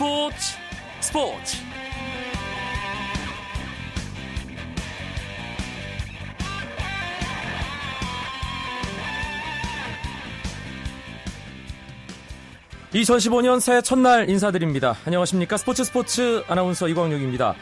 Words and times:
스포츠 0.00 0.56
스포츠 1.02 1.58
(2015년) 12.94 13.60
새해 13.60 13.82
첫날 13.82 14.30
인사드립니다 14.30 14.96
안녕하십니까 15.04 15.58
스포츠 15.58 15.84
스포츠 15.84 16.42
아나운서 16.48 16.88
이광용입니다 16.88 17.54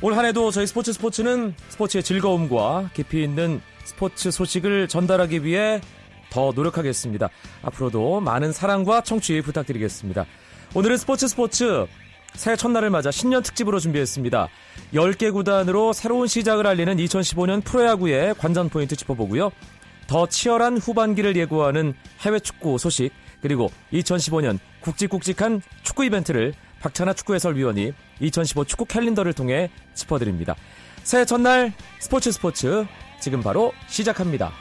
올 0.00 0.14
한해도 0.14 0.50
저희 0.52 0.66
스포츠 0.66 0.94
스포츠는 0.94 1.54
스포츠의 1.68 2.02
즐거움과 2.02 2.88
깊이 2.94 3.22
있는 3.22 3.60
스포츠 3.84 4.30
소식을 4.30 4.88
전달하기 4.88 5.44
위해 5.44 5.82
더 6.30 6.52
노력하겠습니다. 6.54 7.28
앞으로도 7.62 8.20
많은 8.20 8.52
사랑과 8.52 9.02
청취 9.02 9.42
부탁드리겠습니다. 9.42 10.24
오늘은 10.72 10.98
스포츠 10.98 11.26
스포츠 11.26 11.86
새해 12.34 12.54
첫날을 12.54 12.90
맞아 12.90 13.10
신년 13.10 13.42
특집으로 13.42 13.80
준비했습니다. 13.80 14.48
10개 14.94 15.32
구단으로 15.32 15.92
새로운 15.92 16.28
시작을 16.28 16.64
알리는 16.64 16.96
2015년 16.96 17.64
프로야구의 17.64 18.36
관전 18.36 18.68
포인트 18.68 18.94
짚어보고요. 18.94 19.50
더 20.06 20.26
치열한 20.28 20.78
후반기를 20.78 21.34
예고하는 21.34 21.94
해외 22.20 22.38
축구 22.38 22.78
소식, 22.78 23.10
그리고 23.42 23.72
2015년 23.92 24.60
굵직굵직한 24.80 25.60
축구 25.82 26.04
이벤트를 26.04 26.54
박찬하 26.80 27.14
축구 27.14 27.34
해설위원이 27.34 27.92
2015 28.20 28.64
축구 28.64 28.84
캘린더를 28.84 29.32
통해 29.32 29.70
짚어드립니다. 29.94 30.54
새해 31.02 31.24
첫날 31.24 31.72
스포츠 31.98 32.30
스포츠 32.30 32.86
지금 33.18 33.42
바로 33.42 33.72
시작합니다. 33.88 34.52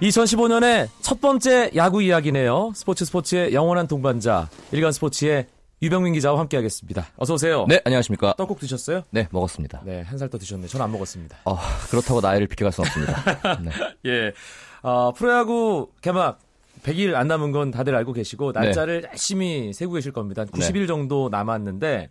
2015년의 0.00 0.88
첫 1.02 1.20
번째 1.20 1.70
야구 1.76 2.02
이야기네요. 2.02 2.72
스포츠 2.74 3.04
스포츠의 3.04 3.52
영원한 3.52 3.86
동반자 3.86 4.48
일간 4.72 4.92
스포츠의 4.92 5.46
유병민 5.82 6.14
기자와 6.14 6.38
함께하겠습니다. 6.40 7.06
어서 7.16 7.34
오세요. 7.34 7.66
네, 7.68 7.80
안녕하십니까. 7.84 8.34
떡국 8.36 8.58
드셨어요? 8.60 9.02
네, 9.10 9.28
먹었습니다. 9.30 9.82
네, 9.84 10.02
한 10.02 10.18
살 10.18 10.28
더 10.30 10.38
드셨네. 10.38 10.66
저는 10.68 10.84
안 10.84 10.92
먹었습니다. 10.92 11.38
어, 11.44 11.58
그렇다고 11.90 12.20
나이를 12.20 12.46
비켜갈 12.46 12.72
수는 12.72 12.88
없습니다. 12.88 13.58
네. 13.60 13.70
예, 14.06 14.32
어, 14.82 15.12
프로야구 15.12 15.90
개막 16.00 16.38
100일 16.82 17.14
안 17.14 17.28
남은 17.28 17.52
건 17.52 17.70
다들 17.70 17.94
알고 17.94 18.12
계시고 18.14 18.52
날짜를 18.52 19.02
네. 19.02 19.08
열심히 19.10 19.72
세고 19.74 19.92
계실 19.92 20.12
겁니다. 20.12 20.44
90일 20.46 20.80
네. 20.80 20.86
정도 20.86 21.28
남았는데 21.30 22.08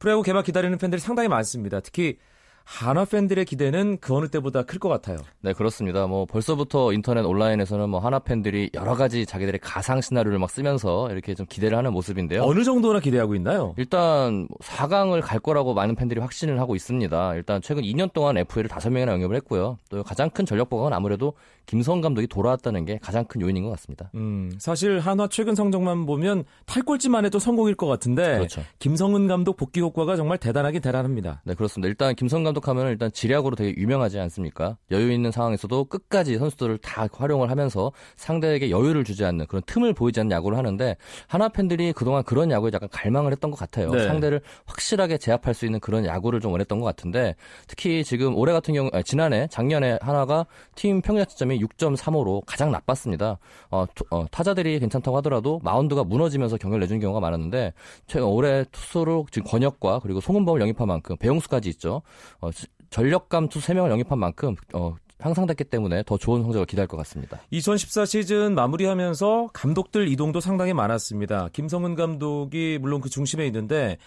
프로야구 0.00 0.22
개막 0.22 0.44
기다리는 0.44 0.76
팬들이 0.78 1.00
상당히 1.00 1.28
많습니다. 1.28 1.78
특히 1.80 2.18
한화 2.64 3.04
팬들의 3.04 3.44
기대는 3.44 3.98
그 4.00 4.14
어느 4.14 4.28
때보다 4.28 4.62
클 4.62 4.78
것 4.78 4.88
같아요. 4.88 5.18
네, 5.40 5.52
그렇습니다. 5.52 6.06
뭐 6.06 6.26
벌써부터 6.26 6.92
인터넷 6.92 7.20
온라인에서는 7.24 7.88
뭐 7.90 8.00
한화 8.00 8.20
팬들이 8.20 8.70
여러 8.74 8.94
가지 8.94 9.26
자기들의 9.26 9.60
가상 9.62 10.00
시나리오를 10.00 10.38
막 10.38 10.50
쓰면서 10.50 11.10
이렇게 11.10 11.34
좀 11.34 11.46
기대를 11.46 11.76
하는 11.76 11.92
모습인데요. 11.92 12.42
어느 12.44 12.62
정도나 12.64 13.00
기대하고 13.00 13.34
있나요? 13.34 13.74
일단 13.76 14.46
4강을 14.62 15.20
갈 15.22 15.38
거라고 15.40 15.74
많은 15.74 15.94
팬들이 15.96 16.20
확신을 16.20 16.60
하고 16.60 16.74
있습니다. 16.76 17.34
일단 17.34 17.60
최근 17.62 17.82
2년 17.82 18.12
동안 18.12 18.36
FA를 18.38 18.70
5명이나 18.70 19.08
영입을 19.12 19.36
했고요. 19.36 19.78
또 19.90 20.02
가장 20.02 20.30
큰 20.30 20.46
전력 20.46 20.70
보강은 20.70 20.92
아무래도 20.92 21.34
김성 21.66 22.00
감독이 22.00 22.26
돌아왔다는 22.26 22.84
게 22.84 22.98
가장 23.02 23.24
큰 23.24 23.40
요인인 23.40 23.62
것 23.64 23.70
같습니다. 23.70 24.10
음, 24.14 24.52
사실 24.58 24.98
한화 24.98 25.28
최근 25.28 25.54
성적만 25.54 26.06
보면 26.06 26.44
탈꼴찌만 26.66 27.24
해도 27.24 27.38
성공일 27.38 27.74
것 27.76 27.86
같은데 27.86 28.36
그렇죠. 28.38 28.62
김성은 28.78 29.28
감독 29.28 29.56
복귀 29.56 29.80
효과가 29.80 30.16
정말 30.16 30.38
대단하긴 30.38 30.80
대단합니다. 30.80 31.42
네, 31.44 31.54
그렇습니다. 31.54 31.88
일단 31.88 32.14
김성 32.14 32.42
감 32.44 32.51
독하면 32.54 32.88
일단 32.88 33.10
지략으로 33.12 33.56
되게 33.56 33.74
유명하지 33.80 34.18
않습니까? 34.18 34.76
여유 34.90 35.12
있는 35.12 35.30
상황에서도 35.30 35.84
끝까지 35.84 36.38
선수들을 36.38 36.78
다 36.78 37.08
활용을 37.12 37.50
하면서 37.50 37.92
상대에게 38.16 38.70
여유를 38.70 39.04
주지 39.04 39.24
않는 39.24 39.46
그런 39.46 39.62
틈을 39.66 39.94
보이지 39.94 40.20
않는 40.20 40.30
야구를 40.30 40.58
하는데 40.58 40.96
하나 41.26 41.48
팬들이 41.48 41.92
그동안 41.92 42.22
그런 42.22 42.50
야구에 42.50 42.70
약간 42.72 42.88
갈망을 42.90 43.32
했던 43.32 43.50
것 43.50 43.58
같아요. 43.58 43.90
네. 43.90 44.06
상대를 44.06 44.40
확실하게 44.66 45.18
제압할 45.18 45.54
수 45.54 45.66
있는 45.66 45.80
그런 45.80 46.04
야구를 46.04 46.40
좀 46.40 46.52
원했던 46.52 46.80
것 46.80 46.86
같은데 46.86 47.34
특히 47.66 48.04
지금 48.04 48.36
올해 48.36 48.52
같은 48.52 48.74
경우 48.74 48.90
아니, 48.92 49.04
지난해 49.04 49.46
작년에 49.50 49.98
한화가 50.00 50.46
팀 50.74 51.00
평균 51.02 51.24
자책점이 51.26 51.58
6.35로 51.60 52.42
가장 52.46 52.70
나빴습니다. 52.70 53.38
어, 53.70 53.86
투, 53.94 54.04
어, 54.10 54.26
타자들이 54.30 54.78
괜찮다고 54.80 55.16
하더라도 55.18 55.60
마운드가 55.62 56.04
무너지면서 56.04 56.56
경기를 56.56 56.80
내준 56.80 57.00
경우가 57.00 57.20
많았는데 57.20 57.72
최근 58.06 58.26
올해 58.26 58.64
투수로 58.70 59.26
지금 59.30 59.48
권혁과 59.50 60.00
그리고 60.00 60.20
송은범을 60.20 60.60
영입한 60.60 60.86
만큼 60.86 61.16
배영수까지 61.16 61.68
있죠. 61.70 62.02
어, 62.42 62.50
전력감 62.90 63.48
투수 63.48 63.72
3명을 63.72 63.90
영입한 63.90 64.18
만큼 64.18 64.54
어, 64.74 64.94
향상됐기 65.20 65.64
때문에 65.64 66.02
더 66.04 66.18
좋은 66.18 66.42
성적을 66.42 66.66
기대할 66.66 66.88
것 66.88 66.96
같습니다. 66.98 67.40
2014 67.50 68.04
시즌 68.04 68.54
마무리하면서 68.54 69.50
감독들 69.52 70.08
이동도 70.08 70.40
상당히 70.40 70.74
많았습니다. 70.74 71.48
김성근 71.52 71.94
감독이 71.94 72.78
물론 72.80 73.00
그 73.00 73.08
중심에 73.08 73.46
있는데 73.46 73.98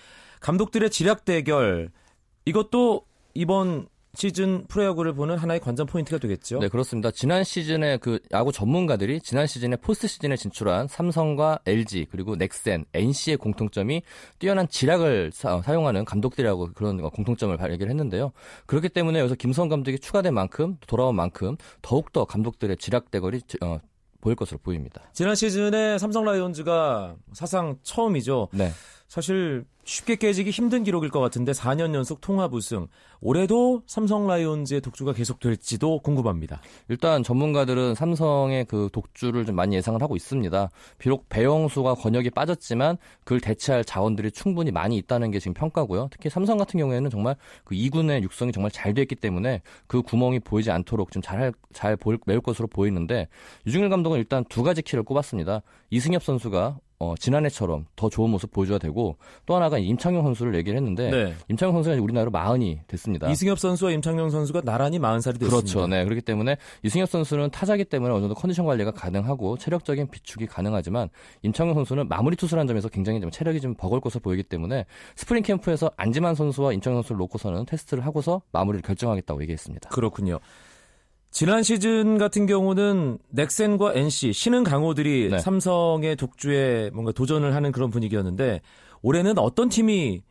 감독들의 0.42 0.90
지략 0.90 1.26
대결 1.26 1.90
이것도 2.46 3.06
이번 3.34 3.88
시즌 4.16 4.66
프로야구를 4.68 5.14
보는 5.14 5.38
하나의 5.38 5.60
관전 5.60 5.86
포인트가 5.88 6.18
되겠죠. 6.18 6.60
네, 6.60 6.68
그렇습니다. 6.68 7.12
지난 7.12 7.44
시즌에 7.44 7.98
그 7.98 8.20
야구 8.32 8.52
전문가들이 8.52 9.22
지난 9.22 9.48
시즌에 9.48 9.76
포스트 9.76 10.08
시즌에 10.08 10.36
진출한 10.36 10.88
삼성과 10.88 11.60
LG 11.66 12.08
그리고 12.10 12.36
넥센, 12.36 12.86
NC의 12.94 13.38
공통점이 13.38 14.02
뛰어난 14.40 14.68
지략을 14.68 15.32
사, 15.34 15.62
용하는 15.68 16.06
감독들이라고 16.06 16.74
그런 16.74 17.02
공통점을 17.02 17.56
발견을 17.56 17.90
했는데요. 17.90 18.32
그렇기 18.66 18.90
때문에 18.90 19.20
여기서 19.20 19.36
김성근 19.36 19.70
감독이 19.70 20.00
추가된 20.00 20.34
만큼 20.34 20.78
돌아온 20.88 21.16
만큼 21.16 21.58
더욱더 21.82 22.26
감독들의 22.26 22.78
지략 22.78 23.12
대결이 23.12 23.42
어, 23.62 23.80
보일 24.22 24.36
것으로 24.36 24.58
보입니다. 24.58 25.04
지난 25.14 25.36
시즌에 25.36 26.00
삼성 26.00 26.26
라이온즈가 26.26 27.16
사상 27.34 27.78
처음이죠. 27.84 28.48
네. 28.54 28.72
사실 29.16 29.64
쉽게 29.86 30.18
깨지기 30.18 30.50
힘든 30.50 30.84
기록일 30.84 31.10
것 31.10 31.22
같은데 31.22 31.54
4년 31.54 31.96
연속 31.96 32.20
통합 32.20 32.54
우승. 32.54 32.88
올해도 33.22 33.84
삼성 33.88 34.28
라이온즈의 34.28 34.82
독주가 34.82 35.14
계속될지도 35.14 36.00
궁금합니다. 36.00 36.62
일단 36.90 37.24
전문가들은 37.24 37.96
삼성의 37.96 38.66
그 38.66 38.90
독주를 38.92 39.46
좀 39.46 39.56
많이 39.56 39.78
예상을 39.78 40.02
하고 40.02 40.18
있습니다. 40.18 40.70
비록 40.98 41.30
배영수가 41.30 41.94
권역이 41.94 42.32
빠졌지만 42.32 42.98
그걸 43.24 43.40
대체할 43.40 43.86
자원들이 43.86 44.32
충분히 44.32 44.72
많이 44.72 44.98
있다는 44.98 45.32
게 45.32 45.40
지금 45.40 45.54
평가고요. 45.54 46.10
특히 46.12 46.30
삼성 46.30 46.58
같은 46.58 46.78
경우에는 46.78 47.10
정말 47.10 47.38
그 47.64 47.74
2군의 47.74 48.22
육성이 48.22 48.52
정말 48.52 48.70
잘 48.70 48.94
됐기 48.94 49.16
때문에 49.16 49.62
그 49.88 50.02
구멍이 50.02 50.42
보이지 50.42 50.72
않도록 50.72 51.14
좀 51.14 51.22
잘잘 51.22 51.98
메울 52.26 52.42
것으로 52.42 52.68
보이는데 52.68 53.30
유중일 53.66 53.88
감독은 53.88 54.20
일단 54.20 54.44
두 54.50 54.62
가지 54.62 54.82
키를 54.82 55.04
꼽았습니다. 55.04 55.62
이승엽 55.90 56.22
선수가 56.22 56.80
어, 56.98 57.14
지난해처럼 57.20 57.86
더 57.96 58.10
좋은 58.10 58.30
모습 58.30 58.52
보여줘야 58.52 58.78
되고 58.78 59.18
또 59.46 59.56
하나가 59.56 59.78
임창용 59.78 60.24
선수를 60.24 60.56
얘기를 60.56 60.78
했는데 60.78 61.10
네. 61.10 61.34
임창용 61.50 61.76
선수가 61.76 62.02
우리 62.02 62.13
나이로 62.13 62.32
마흔이 62.32 62.80
됐습니다. 62.88 63.30
이승엽 63.30 63.60
선수와 63.60 63.92
임창용 63.92 64.30
선수가 64.30 64.62
나란히 64.62 64.98
마흔 64.98 65.20
살이 65.20 65.38
됐습니다. 65.38 65.58
그렇죠. 65.58 65.88
네. 65.88 66.04
그렇기 66.06 66.22
때문에 66.22 66.58
이승엽 66.84 67.10
선수는 67.10 67.52
타자기 67.52 67.84
때문에 67.84 68.14
어느 68.14 68.22
정도 68.22 68.36
컨디션 68.36 68.66
관리가 68.66 68.92
가능하고 68.92 69.58
체력적인 69.58 70.10
비축이 70.10 70.48
가능하지만 70.48 71.10
임창용 71.44 71.74
선수는 71.76 72.08
마무리 72.08 72.38
투수라는 72.38 72.68
점에서 72.68 72.88
굉장히 72.88 73.20
좀 73.20 73.30
체력이 73.30 73.60
좀 73.60 73.76
버거울 73.76 74.00
것으로 74.00 74.22
보이기 74.22 74.44
때문에 74.44 74.86
스프링 75.16 75.44
캠프에서 75.44 75.92
안지만 75.98 76.34
선수와 76.36 76.72
임창용 76.74 77.02
선수를 77.02 77.18
놓고서는 77.18 77.66
테스트를 77.66 78.06
하고서 78.06 78.42
마무리를 78.54 78.82
결정하겠다고 78.84 79.42
얘기했습니다. 79.42 79.90
그렇군요. 79.90 80.40
지난 81.36 81.64
시즌 81.64 82.18
같은 82.18 82.46
경우는 82.46 83.18
넥센과 83.32 83.94
NC, 83.94 84.32
신흥 84.32 84.64
강호들이 84.64 85.32
네. 85.32 85.40
삼성의 85.40 86.16
독주에 86.16 86.92
뭔가 86.94 87.12
도전을 87.12 87.54
하는 87.54 87.74
그런 87.74 87.90
분위기였는데 87.90 88.62
올해는 89.02 89.38
어떤 89.38 89.68
팀이 89.68 90.22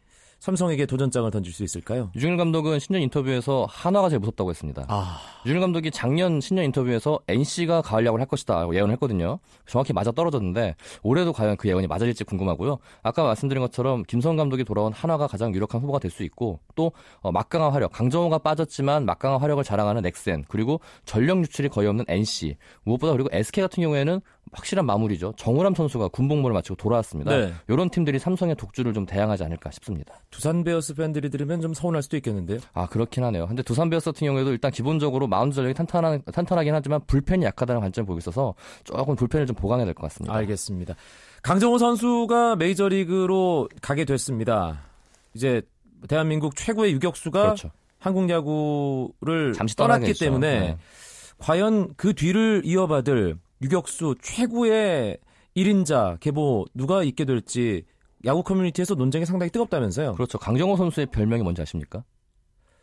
삼성에게 0.44 0.84
도전장을 0.84 1.30
던질 1.30 1.54
수 1.54 1.64
있을까요? 1.64 2.10
유중일 2.14 2.36
감독은 2.36 2.78
신년 2.78 3.00
인터뷰에서 3.00 3.66
한화가 3.70 4.10
제일 4.10 4.20
무섭다고 4.20 4.50
했습니다. 4.50 4.84
아... 4.88 5.18
유중일 5.46 5.62
감독이 5.62 5.90
작년 5.90 6.38
신년 6.38 6.66
인터뷰에서 6.66 7.18
NC가 7.28 7.80
가을 7.80 8.04
야구를 8.04 8.20
할 8.20 8.28
것이다 8.28 8.68
예언을 8.70 8.92
했거든요. 8.92 9.38
정확히 9.66 9.94
맞아 9.94 10.12
떨어졌는데 10.12 10.74
올해도 11.02 11.32
과연 11.32 11.56
그 11.56 11.66
예언이 11.68 11.86
맞아질지 11.86 12.24
궁금하고요. 12.24 12.76
아까 13.02 13.22
말씀드린 13.24 13.62
것처럼 13.62 14.02
김성 14.02 14.36
감독이 14.36 14.64
돌아온 14.64 14.92
한화가 14.92 15.28
가장 15.28 15.54
유력한 15.54 15.80
후보가 15.80 15.98
될 15.98 16.10
수 16.14 16.22
있고 16.24 16.60
또 16.74 16.92
어, 17.20 17.32
막강한 17.32 17.72
화력, 17.72 17.92
강정호가 17.92 18.38
빠졌지만 18.38 19.06
막강한 19.06 19.40
화력을 19.40 19.64
자랑하는 19.64 20.02
넥센 20.02 20.44
그리고 20.48 20.80
전력 21.06 21.38
유출이 21.38 21.70
거의 21.70 21.88
없는 21.88 22.04
NC 22.06 22.56
무엇보다 22.84 23.12
그리고 23.12 23.30
SK 23.32 23.62
같은 23.62 23.82
경우에는 23.82 24.20
확실한 24.54 24.86
마무리죠. 24.86 25.34
정우람 25.36 25.74
선수가 25.74 26.08
군복무를 26.08 26.54
마치고 26.54 26.76
돌아왔습니다. 26.76 27.36
네. 27.36 27.52
이런 27.68 27.90
팀들이 27.90 28.18
삼성의 28.18 28.54
독주를 28.56 28.94
좀 28.94 29.04
대항하지 29.04 29.44
않을까 29.44 29.70
싶습니다. 29.72 30.14
두산 30.30 30.64
베어스 30.64 30.94
팬들이 30.94 31.28
들으면 31.28 31.60
좀 31.60 31.74
서운할 31.74 32.02
수도 32.02 32.16
있겠는데요. 32.16 32.60
아 32.72 32.86
그렇긴 32.86 33.24
하네요. 33.24 33.46
근데 33.46 33.62
두산 33.62 33.90
베어스 33.90 34.06
같은 34.12 34.26
경우에도 34.26 34.50
일단 34.52 34.70
기본적으로 34.70 35.26
마운드 35.26 35.54
전력이 35.56 35.74
탄탄한, 35.74 36.22
탄탄하긴 36.32 36.74
하지만 36.74 37.00
불펜이 37.06 37.44
약하다는 37.44 37.80
관점을 37.80 38.06
보고 38.06 38.18
있어서 38.18 38.54
조금 38.84 39.16
불펜을 39.16 39.46
좀 39.46 39.56
보강해야 39.56 39.84
될 39.84 39.94
것 39.94 40.02
같습니다. 40.04 40.34
알겠습니다. 40.34 40.94
강정호 41.42 41.78
선수가 41.78 42.56
메이저리그로 42.56 43.68
가게 43.82 44.04
됐습니다. 44.04 44.80
이제 45.34 45.62
대한민국 46.08 46.54
최고의 46.56 46.92
유격수가 46.92 47.42
그렇죠. 47.42 47.70
한국 47.98 48.28
야구를 48.28 49.52
잠시 49.54 49.74
떠났기. 49.76 50.14
때문에 50.14 50.60
네. 50.60 50.78
과연 51.38 51.94
그 51.96 52.14
뒤를 52.14 52.62
이어받을 52.64 53.36
유격수 53.62 54.16
최고의 54.20 55.18
1인자 55.56 56.20
계보 56.20 56.66
누가 56.74 57.02
있게 57.02 57.24
될지 57.24 57.84
야구 58.26 58.42
커뮤니티에서 58.42 58.94
논쟁이 58.94 59.24
상당히 59.24 59.50
뜨겁다면서요. 59.50 60.14
그렇죠. 60.14 60.38
강정호 60.38 60.76
선수의 60.76 61.06
별명이 61.06 61.42
뭔지 61.42 61.62
아십니까? 61.62 62.04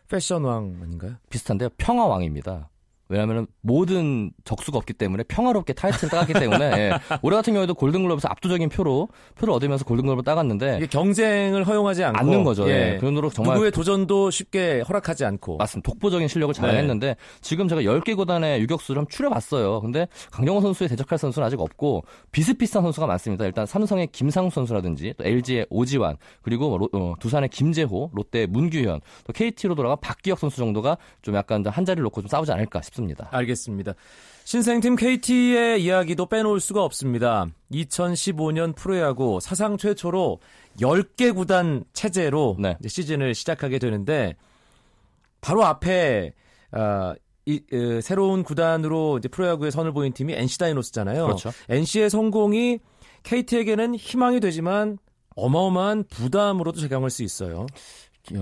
패션왕 0.08 0.80
아닌가요? 0.82 1.16
비슷한데요. 1.30 1.70
평화왕입니다. 1.78 2.71
왜냐하면 3.12 3.46
모든 3.62 4.32
적수가 4.46 4.78
없기 4.78 4.94
때문에 4.94 5.24
평화롭게 5.24 5.74
타이틀을 5.74 6.10
따갔기 6.10 6.34
때문에 6.34 6.66
예. 6.78 6.92
올해 7.22 7.36
같은 7.36 7.54
경우에도 7.54 7.74
골든글러브에서 7.74 8.30
압도적인 8.30 8.70
표로 8.70 9.10
표를 9.36 9.54
얻으면서 9.54 9.84
골든글러브를 9.86 10.24
따갔는데 10.24 10.78
이게 10.78 10.88
경쟁을 10.88 11.66
허용하지 11.66 12.04
않고 12.06 12.20
않는 12.20 12.44
거죠. 12.44 12.70
예. 12.70 12.94
예. 12.94 12.98
그런 13.00 13.18
으로 13.18 13.30
정말 13.30 13.56
누구의 13.56 13.72
도전도 13.72 14.32
쉽게 14.32 14.82
허락하지 14.88 15.26
않고 15.26 15.58
맞습니다. 15.58 15.92
독보적인 15.92 16.28
실력을 16.30 16.54
자랑했는데 16.54 17.08
네. 17.08 17.16
지금 17.42 17.68
제가 17.68 17.82
10개 17.82 18.16
구단의 18.16 18.62
유격수를 18.62 19.00
한번 19.02 19.10
추려봤어요. 19.12 19.82
근데 19.82 20.08
강정호 20.32 20.62
선수에 20.62 20.88
대적할 20.88 21.18
선수는 21.18 21.46
아직 21.46 21.60
없고 21.60 22.04
비슷비슷한 22.32 22.82
선수가 22.84 23.06
많습니다. 23.08 23.46
일단 23.46 23.66
삼성의 23.66 24.08
김상수 24.12 24.56
선수라든지 24.56 25.14
또 25.18 25.26
LG의 25.26 25.66
오지환 25.70 26.16
그리고 26.42 26.70
뭐 26.70 26.78
로- 26.78 26.90
어, 26.94 27.14
두산의 27.20 27.50
김재호, 27.50 28.10
롯데의 28.14 28.48
문규현 28.48 29.02
또 29.26 29.34
KT로 29.34 29.76
돌아가 29.76 29.96
박기혁 29.98 30.40
선수 30.40 30.58
정도가 30.58 30.98
좀 31.22 31.36
약간 31.36 31.66
한 31.68 31.84
자리를 31.84 32.02
놓고 32.04 32.22
좀 32.22 32.28
싸우지 32.30 32.52
않을까 32.52 32.82
싶습니다. 32.82 33.01
알겠습니다. 33.32 33.94
신생팀 34.44 34.96
KT의 34.96 35.84
이야기도 35.84 36.26
빼놓을 36.26 36.60
수가 36.60 36.84
없습니다. 36.84 37.48
2015년 37.72 38.76
프로야구 38.76 39.40
사상 39.42 39.78
최초로 39.78 40.40
10개 40.80 41.36
구단 41.36 41.84
체제로 41.94 42.56
네. 42.60 42.78
시즌을 42.86 43.36
시작하게 43.36 43.80
되는데 43.80 44.36
바로 45.42 45.64
앞에 45.66 46.34
아, 46.72 47.16
이, 47.46 47.62
어, 47.74 48.02
새로운 48.02 48.44
구단으로 48.44 49.18
이제 49.18 49.28
프로야구에 49.28 49.72
선을 49.72 49.94
보인 49.94 50.14
팀이 50.14 50.34
NC 50.34 50.60
다이노스잖아요. 50.60 51.26
그렇죠. 51.26 51.52
NC의 51.70 52.10
성공이 52.10 52.80
KT에게는 53.24 53.96
희망이 53.96 54.40
되지만 54.40 54.98
어마어마한 55.36 56.06
부담으로도 56.10 56.80
작용할 56.80 57.10
수 57.10 57.24
있어요. 57.24 57.66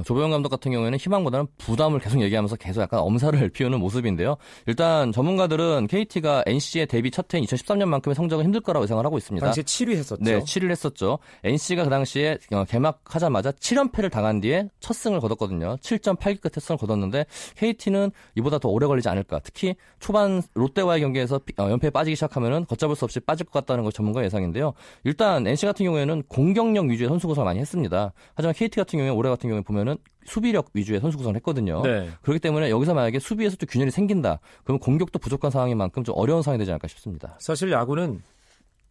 조보영 0.03 0.29
감독 0.31 0.49
같은 0.49 0.71
경우에는 0.71 0.97
희망보다는 0.99 1.47
부담을 1.57 1.99
계속 1.99 2.21
얘기하면서 2.21 2.57
계속 2.57 2.81
약간 2.81 2.99
엄살을 2.99 3.49
피우는 3.53 3.79
모습인데요. 3.79 4.35
일단 4.67 5.11
전문가들은 5.11 5.87
KT가 5.87 6.43
NC의 6.45 6.87
데뷔 6.87 7.11
첫 7.11 7.33
해인 7.33 7.43
2013년만큼의 7.45 8.13
성적은 8.13 8.43
힘들 8.45 8.61
거라고 8.61 8.83
예상을 8.83 9.03
하고 9.05 9.17
있습니다. 9.17 9.45
당시에 9.45 9.63
7위 9.63 9.91
했었죠. 9.95 10.23
네, 10.23 10.39
7위를 10.39 10.71
했었죠. 10.71 11.19
NC가 11.43 11.83
그 11.85 11.89
당시에 11.89 12.37
어, 12.51 12.65
개막하자마자 12.65 13.51
7연패를 13.51 14.11
당한 14.11 14.41
뒤에 14.41 14.69
첫 14.79 14.93
승을 14.93 15.19
거뒀거든요. 15.21 15.77
7.8기 15.77 16.41
끝에 16.41 16.59
승을 16.59 16.77
거뒀는데 16.77 17.25
KT는 17.55 18.11
이보다 18.35 18.59
더 18.59 18.69
오래 18.69 18.85
걸리지 18.87 19.07
않을까. 19.09 19.39
특히 19.43 19.75
초반 19.99 20.41
롯데와의 20.53 21.01
경기에서 21.01 21.39
피- 21.39 21.53
어, 21.57 21.69
연패에 21.69 21.89
빠지기 21.89 22.15
시작하면은 22.15 22.65
걷잡을 22.65 22.95
수 22.95 23.05
없이 23.05 23.19
빠질 23.19 23.45
것 23.45 23.53
같다는 23.53 23.83
걸 23.83 23.91
전문가 23.93 24.23
예상인데요. 24.23 24.73
일단 25.03 25.45
NC 25.47 25.65
같은 25.65 25.85
경우에는 25.85 26.23
공격력 26.27 26.85
위주의 26.87 27.07
선수 27.09 27.27
구성을 27.27 27.45
많이 27.45 27.59
했습니다. 27.59 28.13
하지만 28.35 28.53
KT 28.53 28.75
같은 28.77 28.99
경우에 28.99 29.09
올해 29.11 29.29
같은 29.29 29.49
경우에 29.49 29.63
보면은 29.69 29.97
수비력 30.25 30.69
위주의 30.73 30.99
선수 30.99 31.17
구성을 31.17 31.35
했거든요. 31.37 31.81
네. 31.83 32.09
그렇기 32.23 32.39
때문에 32.39 32.69
여기서 32.69 32.93
만약에 32.93 33.19
수비에서 33.19 33.55
또 33.55 33.65
균열이 33.65 33.91
생긴다. 33.91 34.39
그러면 34.63 34.79
공격도 34.79 35.19
부족한 35.19 35.51
상황인 35.51 35.77
만큼 35.77 36.03
좀 36.03 36.15
어려운 36.17 36.41
상황이 36.41 36.57
되지 36.57 36.71
않을까 36.71 36.87
싶습니다. 36.87 37.37
사실 37.39 37.71
야구는 37.71 38.21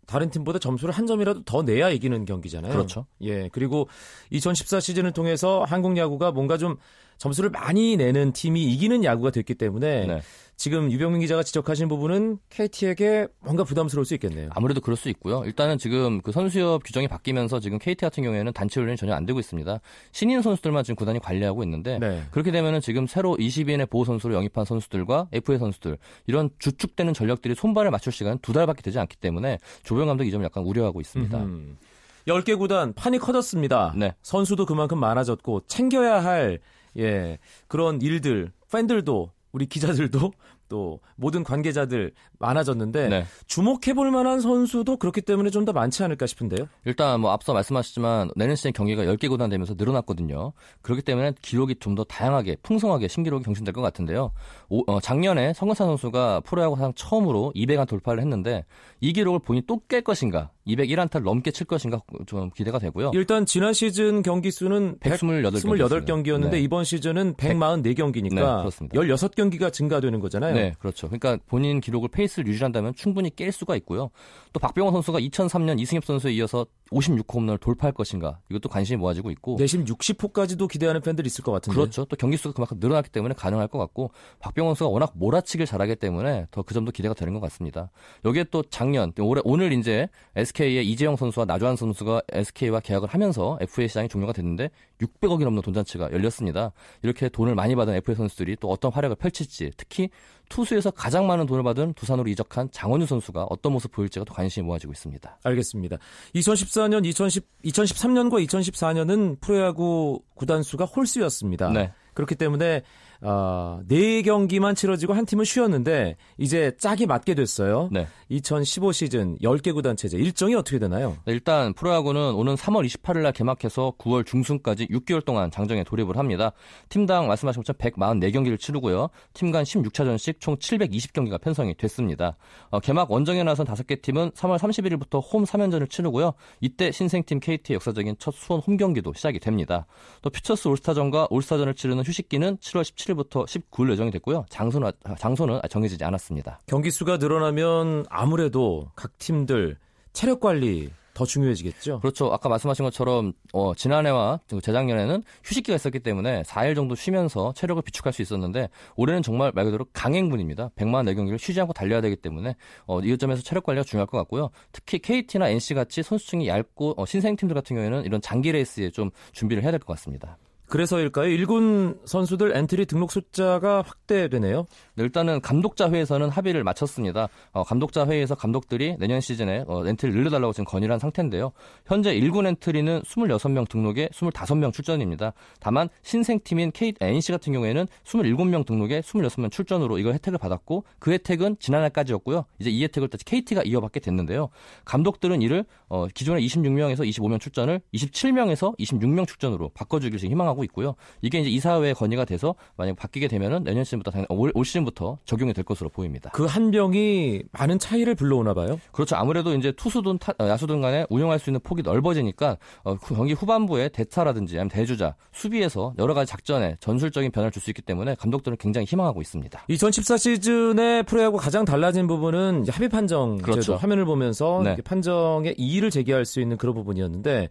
다른 0.06 0.30
팀보다 0.30 0.58
점수를 0.58 0.94
한 0.94 1.06
점이라도 1.06 1.42
더 1.42 1.62
내야 1.62 1.90
이기는 1.90 2.24
경기잖아요. 2.24 2.72
그렇죠. 2.72 3.06
예. 3.20 3.48
그리고 3.50 3.88
2014 4.30 4.80
시즌을 4.80 5.12
통해서 5.12 5.64
한국 5.66 5.96
야구가 5.96 6.30
뭔가 6.32 6.56
좀 6.56 6.76
점수를 7.18 7.50
많이 7.50 7.96
내는 7.96 8.32
팀이 8.32 8.62
이기는 8.64 9.04
야구가 9.04 9.30
됐기 9.30 9.54
때문에 9.54 10.06
네. 10.06 10.22
지금 10.56 10.90
유병민 10.90 11.20
기자가 11.20 11.44
지적하신 11.44 11.86
부분은 11.88 12.38
KT에게 12.50 13.28
뭔가 13.40 13.62
부담스러울 13.62 14.04
수 14.04 14.14
있겠네요. 14.14 14.50
아무래도 14.52 14.80
그럴 14.80 14.96
수 14.96 15.08
있고요. 15.10 15.44
일단은 15.44 15.78
지금 15.78 16.20
그 16.20 16.32
선수협 16.32 16.82
규정이 16.82 17.06
바뀌면서 17.06 17.60
지금 17.60 17.78
KT 17.78 18.04
같은 18.04 18.24
경우에는 18.24 18.52
단체 18.52 18.80
훈련이 18.80 18.96
전혀 18.96 19.14
안 19.14 19.24
되고 19.24 19.38
있습니다. 19.38 19.80
신인 20.10 20.42
선수들만 20.42 20.82
지금 20.82 20.96
구단이 20.96 21.20
관리하고 21.20 21.62
있는데 21.62 22.00
네. 22.00 22.22
그렇게 22.32 22.50
되면은 22.50 22.80
지금 22.80 23.06
새로 23.06 23.36
20인의 23.36 23.88
보호 23.88 24.04
선수를 24.04 24.34
영입한 24.34 24.64
선수들과 24.64 25.28
FA 25.30 25.60
선수들 25.60 25.96
이런 26.26 26.50
주축되는 26.58 27.14
전력들이 27.14 27.54
손발을 27.54 27.92
맞출 27.92 28.12
시간은 28.12 28.38
두 28.42 28.52
달밖에 28.52 28.82
되지 28.82 28.98
않기 28.98 29.16
때문에 29.18 29.58
조병 29.84 30.08
감독이 30.08 30.28
이 30.28 30.32
점을 30.32 30.44
약간 30.44 30.64
우려하고 30.64 31.00
있습니다. 31.00 31.38
음. 31.38 31.78
10개 32.26 32.58
구단 32.58 32.92
판이 32.94 33.18
커졌습니다. 33.18 33.92
네. 33.96 34.12
선수도 34.22 34.66
그만큼 34.66 34.98
많아졌고 34.98 35.62
챙겨야 35.68 36.22
할 36.22 36.58
예, 36.98 37.38
그런 37.68 38.00
일들 38.02 38.52
팬들도 38.72 39.30
우리 39.52 39.66
기자들도 39.66 40.32
또 40.68 41.00
모든 41.16 41.42
관계자들 41.44 42.12
많아졌는데 42.38 43.08
네. 43.08 43.24
주목해 43.46 43.94
볼 43.94 44.10
만한 44.10 44.40
선수도 44.40 44.98
그렇기 44.98 45.22
때문에 45.22 45.48
좀 45.48 45.64
더 45.64 45.72
많지 45.72 46.02
않을까 46.04 46.26
싶은데요. 46.26 46.68
일단 46.84 47.20
뭐 47.20 47.30
앞서 47.32 47.54
말씀하셨지만 47.54 48.30
내년 48.36 48.54
시즌 48.54 48.72
경기가 48.74 49.02
10개 49.04 49.30
구단 49.30 49.48
되면서 49.48 49.74
늘어났거든요. 49.78 50.52
그렇기 50.82 51.00
때문에 51.02 51.32
기록이 51.40 51.76
좀 51.80 51.94
더 51.94 52.04
다양하게 52.04 52.56
풍성하게 52.62 53.08
신기록이 53.08 53.44
경신될 53.44 53.72
것 53.72 53.80
같은데요. 53.80 54.30
오- 54.68 54.84
어, 54.92 55.00
작년에 55.00 55.54
성근찬 55.54 55.86
선수가 55.86 56.40
프로야구상 56.40 56.92
처음으로 56.94 57.52
200안 57.56 57.88
돌파를 57.88 58.20
했는데 58.20 58.66
이 59.00 59.14
기록을 59.14 59.38
본인이 59.40 59.64
또 59.66 59.78
깰 59.88 60.04
것인가 60.04 60.50
201안타를 60.68 61.24
넘게 61.24 61.50
칠 61.50 61.66
것인가 61.66 62.00
좀 62.26 62.50
기대가 62.50 62.78
되고요. 62.78 63.10
일단 63.14 63.44
지난 63.44 63.72
시즌 63.72 64.22
경기 64.22 64.52
수는 64.52 64.98
128 65.00 65.42
128경기였는데 65.42 66.50
네. 66.52 66.60
이번 66.60 66.84
시즌은 66.84 67.34
144 67.36 67.94
경기니까 67.94 68.34
네, 68.36 68.58
그렇습니다. 68.60 69.00
16 69.00 69.34
경기가 69.34 69.70
증가되는 69.70 70.20
거잖아요. 70.20 70.54
네, 70.54 70.74
그렇죠. 70.78 71.08
그러니까 71.08 71.38
본인 71.46 71.80
기록을 71.80 72.08
페이스를 72.10 72.46
유지한다면 72.46 72.94
충분히 72.94 73.30
깰 73.30 73.50
수가 73.50 73.74
있고요. 73.76 74.10
또 74.52 74.60
박병호 74.60 74.92
선수가 74.92 75.18
2003년 75.18 75.80
이승엽 75.80 76.04
선수에 76.04 76.32
이어서 76.34 76.66
56호 76.92 77.34
홈런을 77.34 77.58
돌파할 77.58 77.92
것인가 77.92 78.38
이것도 78.50 78.68
관심이 78.68 78.96
모아지고 78.98 79.30
있고 79.32 79.56
내심 79.58 79.84
60호까지도 79.84 80.68
기대하는 80.68 81.00
팬들이 81.00 81.26
있을 81.26 81.42
것 81.42 81.52
같은데. 81.52 81.76
그렇죠. 81.76 82.04
또 82.04 82.16
경기 82.16 82.36
수가 82.36 82.54
그만큼 82.54 82.78
늘어났기 82.80 83.10
때문에 83.10 83.34
가능할 83.34 83.68
것 83.68 83.78
같고 83.78 84.10
박병호 84.38 84.70
선수가 84.70 84.90
워낙 84.90 85.12
몰아치기를 85.16 85.66
잘하기 85.66 85.96
때문에 85.96 86.46
더 86.52 86.68
그 86.68 86.74
점도 86.74 86.92
기대가 86.92 87.14
되는 87.14 87.32
것 87.32 87.40
같습니다. 87.40 87.90
여기에 88.26 88.44
또 88.50 88.62
작년 88.62 89.10
올해 89.20 89.40
오늘 89.46 89.72
이제 89.72 90.06
SK 90.36 90.57
의 90.64 90.88
이재영 90.90 91.16
선수와 91.16 91.46
나주환 91.46 91.76
선수가 91.76 92.22
SK와 92.32 92.80
계약을 92.80 93.08
하면서 93.08 93.58
FA 93.60 93.88
시장이 93.88 94.08
종료가 94.08 94.32
됐는데 94.32 94.70
600억이 95.00 95.44
넘는 95.44 95.62
돈잔치가 95.62 96.10
열렸습니다. 96.12 96.72
이렇게 97.02 97.28
돈을 97.28 97.54
많이 97.54 97.74
받은 97.74 97.94
FA 97.94 98.16
선수들이 98.16 98.56
또 98.60 98.68
어떤 98.68 98.92
활약을 98.92 99.16
펼칠지 99.16 99.70
특히 99.76 100.10
투수에서 100.48 100.90
가장 100.90 101.26
많은 101.26 101.46
돈을 101.46 101.62
받은 101.62 101.94
두산으로 101.94 102.28
이적한 102.28 102.70
장원유 102.72 103.06
선수가 103.06 103.46
어떤 103.50 103.72
모습 103.72 103.92
보일지가 103.92 104.24
또 104.24 104.34
관심이 104.34 104.66
모아지고 104.66 104.92
있습니다. 104.92 105.38
알겠습니다. 105.42 105.98
2014년, 106.34 107.04
2010, 107.04 107.46
2013년과 107.64 108.46
2014년은 108.46 109.40
프로야구 109.40 110.22
구단 110.34 110.62
수가 110.62 110.84
홀수였습니다. 110.84 111.70
네. 111.70 111.92
그렇기 112.14 112.34
때문에 112.34 112.82
어, 113.20 113.80
4경기만 113.88 114.76
치러지고 114.76 115.12
한 115.12 115.26
팀은 115.26 115.44
쉬었는데 115.44 116.16
이제 116.36 116.72
짝이 116.78 117.06
맞게 117.06 117.34
됐어요. 117.34 117.88
네. 117.90 118.06
2015 118.28 118.92
시즌 118.92 119.36
10개 119.38 119.74
구단 119.74 119.96
체제 119.96 120.18
일정이 120.18 120.54
어떻게 120.54 120.78
되나요? 120.78 121.16
네, 121.24 121.32
일단 121.32 121.72
프로야구는 121.72 122.34
오는 122.34 122.54
3월 122.54 122.86
28일 122.86 123.22
날 123.22 123.32
개막해서 123.32 123.94
9월 123.98 124.24
중순까지 124.24 124.86
6개월 124.88 125.24
동안 125.24 125.50
장정에 125.50 125.82
돌입을 125.82 126.16
합니다. 126.16 126.52
팀당 126.90 127.26
말씀하신 127.26 127.62
것처럼 127.62 127.78
144경기를 127.78 128.58
치르고요. 128.58 129.08
팀간 129.32 129.64
16차전씩 129.64 130.40
총 130.40 130.56
720경기가 130.56 131.40
편성이 131.40 131.74
됐습니다. 131.74 132.36
어, 132.70 132.80
개막 132.80 133.10
원정에 133.10 133.42
나선 133.42 133.66
5개 133.66 134.00
팀은 134.02 134.30
3월 134.32 134.58
31일부터 134.58 135.22
홈 135.32 135.44
3연전을 135.44 135.90
치르고요. 135.90 136.34
이때 136.60 136.92
신생팀 136.92 137.40
KT의 137.40 137.76
역사적인 137.76 138.16
첫 138.18 138.34
수원 138.34 138.60
홈 138.60 138.76
경기도 138.76 139.12
시작이 139.12 139.40
됩니다. 139.40 139.86
또 140.22 140.30
퓨처스 140.30 140.68
올스타전과 140.68 141.28
올스타전을 141.30 141.74
치르는 141.74 142.04
휴식기는 142.04 142.58
7월 142.58 142.82
17일 142.82 143.07
부터 143.14 143.44
19일 143.44 143.90
예정이 143.92 144.10
됐고요. 144.10 144.44
장소는, 144.48 144.90
장소는 145.18 145.60
정해지지 145.70 146.04
않았습니다. 146.04 146.60
경기 146.66 146.90
수가 146.90 147.16
늘어나면 147.18 148.06
아무래도 148.08 148.90
각 148.94 149.16
팀들 149.18 149.76
체력 150.12 150.40
관리 150.40 150.90
더 151.14 151.24
중요해지겠죠. 151.24 151.98
그렇죠. 151.98 152.32
아까 152.32 152.48
말씀하신 152.48 152.84
것처럼 152.84 153.32
어, 153.52 153.74
지난해와 153.74 154.38
재작년에는 154.62 155.24
휴식기가 155.42 155.74
있었기 155.74 155.98
때문에 155.98 156.42
4일 156.42 156.76
정도 156.76 156.94
쉬면서 156.94 157.52
체력을 157.56 157.82
비축할 157.82 158.12
수 158.12 158.22
있었는데 158.22 158.68
올해는 158.94 159.22
정말 159.22 159.50
말 159.52 159.64
그대로 159.64 159.84
강행군입니다. 159.92 160.70
144경기를 160.76 161.36
쉬지 161.36 161.60
않고 161.60 161.72
달려야 161.72 162.00
되기 162.02 162.14
때문에 162.14 162.54
어, 162.86 163.00
이 163.00 163.18
점에서 163.18 163.42
체력 163.42 163.64
관리가 163.64 163.82
중요할 163.82 164.06
것 164.06 164.16
같고요. 164.18 164.50
특히 164.70 165.00
KT나 165.00 165.48
NC 165.48 165.74
같이 165.74 166.04
선수층이 166.04 166.46
얇고 166.46 166.94
어, 166.96 167.04
신생 167.04 167.34
팀들 167.34 167.52
같은 167.52 167.74
경우에는 167.74 168.04
이런 168.04 168.20
장기 168.20 168.52
레이스에 168.52 168.90
좀 168.90 169.10
준비를 169.32 169.64
해야 169.64 169.72
될 169.72 169.80
것 169.80 169.94
같습니다. 169.94 170.38
그래서일까요? 170.68 171.28
1군 171.28 171.98
선수들 172.04 172.54
엔트리 172.54 172.84
등록 172.86 173.10
숫자가 173.10 173.82
확대되네요. 173.86 174.66
네, 174.96 175.02
일단은 175.02 175.40
감독자 175.40 175.90
회의에서는 175.90 176.28
합의를 176.28 176.62
마쳤습니다. 176.62 177.28
어, 177.52 177.64
감독자 177.64 178.06
회의에서 178.06 178.34
감독들이 178.34 178.96
내년 178.98 179.22
시즌에 179.22 179.64
어, 179.66 179.86
엔트리를 179.86 180.18
늘려달라고 180.18 180.52
지금 180.52 180.66
건의를 180.66 180.92
한 180.92 180.98
상태인데요. 180.98 181.52
현재 181.86 182.14
1군 182.14 182.46
엔트리는 182.46 183.00
26명 183.00 183.66
등록에 183.68 184.08
25명 184.08 184.72
출전입니다. 184.72 185.32
다만 185.58 185.88
신생팀인 186.02 186.72
K, 186.72 186.92
NC 187.00 187.32
같은 187.32 187.54
경우에는 187.54 187.86
27명 188.04 188.66
등록에 188.66 189.00
26명 189.00 189.50
출전으로 189.50 189.98
이걸 189.98 190.12
혜택을 190.14 190.38
받았고 190.38 190.84
그 190.98 191.12
혜택은 191.12 191.56
지난해까지였고요. 191.60 192.44
이제 192.58 192.68
이 192.68 192.82
혜택을 192.84 193.08
다시 193.08 193.24
KT가 193.24 193.62
이어받게 193.62 194.00
됐는데요. 194.00 194.50
감독들은 194.84 195.40
이를 195.40 195.64
어, 195.88 196.06
기존의 196.08 196.46
26명에서 196.46 197.08
25명 197.08 197.40
출전을 197.40 197.80
27명에서 197.94 198.76
26명 198.78 199.26
출전으로 199.26 199.70
바꿔주길 199.70 200.18
지금 200.18 200.32
희망하고 200.32 200.57
하고 200.58 200.64
있고요. 200.64 200.94
이게 201.22 201.38
이제 201.38 201.48
이사회에 201.48 201.92
건의가 201.94 202.24
돼서 202.24 202.54
만약 202.76 202.96
바뀌게 202.96 203.28
되면은 203.28 203.62
내년 203.64 203.84
시즌부터 203.84 204.10
올, 204.28 204.50
올 204.54 204.64
시즌부터 204.64 205.18
적용이 205.24 205.52
될 205.54 205.64
것으로 205.64 205.88
보입니다. 205.88 206.30
그 206.30 206.48
한 206.48 206.70
병이 206.70 207.42
많은 207.52 207.78
차이를 207.78 208.14
불러오나 208.14 208.54
봐요. 208.54 208.80
그렇죠. 208.90 209.14
아무래도 209.16 209.54
이제 209.54 209.70
투수든 209.70 210.18
타, 210.18 210.32
어, 210.40 210.48
야수든 210.48 210.80
간에 210.80 211.04
운영할 211.10 211.38
수 211.38 211.50
있는 211.50 211.60
폭이 211.62 211.82
넓어지니까 211.82 212.56
어, 212.84 212.96
경기 212.96 213.34
후반부에 213.34 213.90
대타라든지 213.90 214.54
아니면 214.56 214.70
대주자 214.70 215.14
수비에서 215.32 215.92
여러 215.98 216.14
가지 216.14 216.30
작전에 216.30 216.76
전술적인 216.80 217.30
변화를 217.30 217.52
줄 217.52 217.58
수 217.58 217.70
있기 217.70 217.82
때문에 217.82 218.14
감독들은 218.14 218.56
굉장히 218.58 218.86
희망하고 218.86 219.20
있습니다. 219.20 219.64
2014 219.68 220.16
시즌에 220.16 221.02
프로야구 221.02 221.36
가장 221.38 221.64
달라진 221.64 222.06
부분은 222.06 222.66
합의 222.70 222.88
판정 222.88 223.36
그렇죠. 223.38 223.74
화면을 223.74 224.04
보면서 224.04 224.62
네. 224.64 224.76
판정에 224.84 225.54
이의를 225.58 225.90
제기할 225.90 226.24
수 226.24 226.40
있는 226.40 226.56
그런 226.56 226.72
부분이었는데 226.76 227.48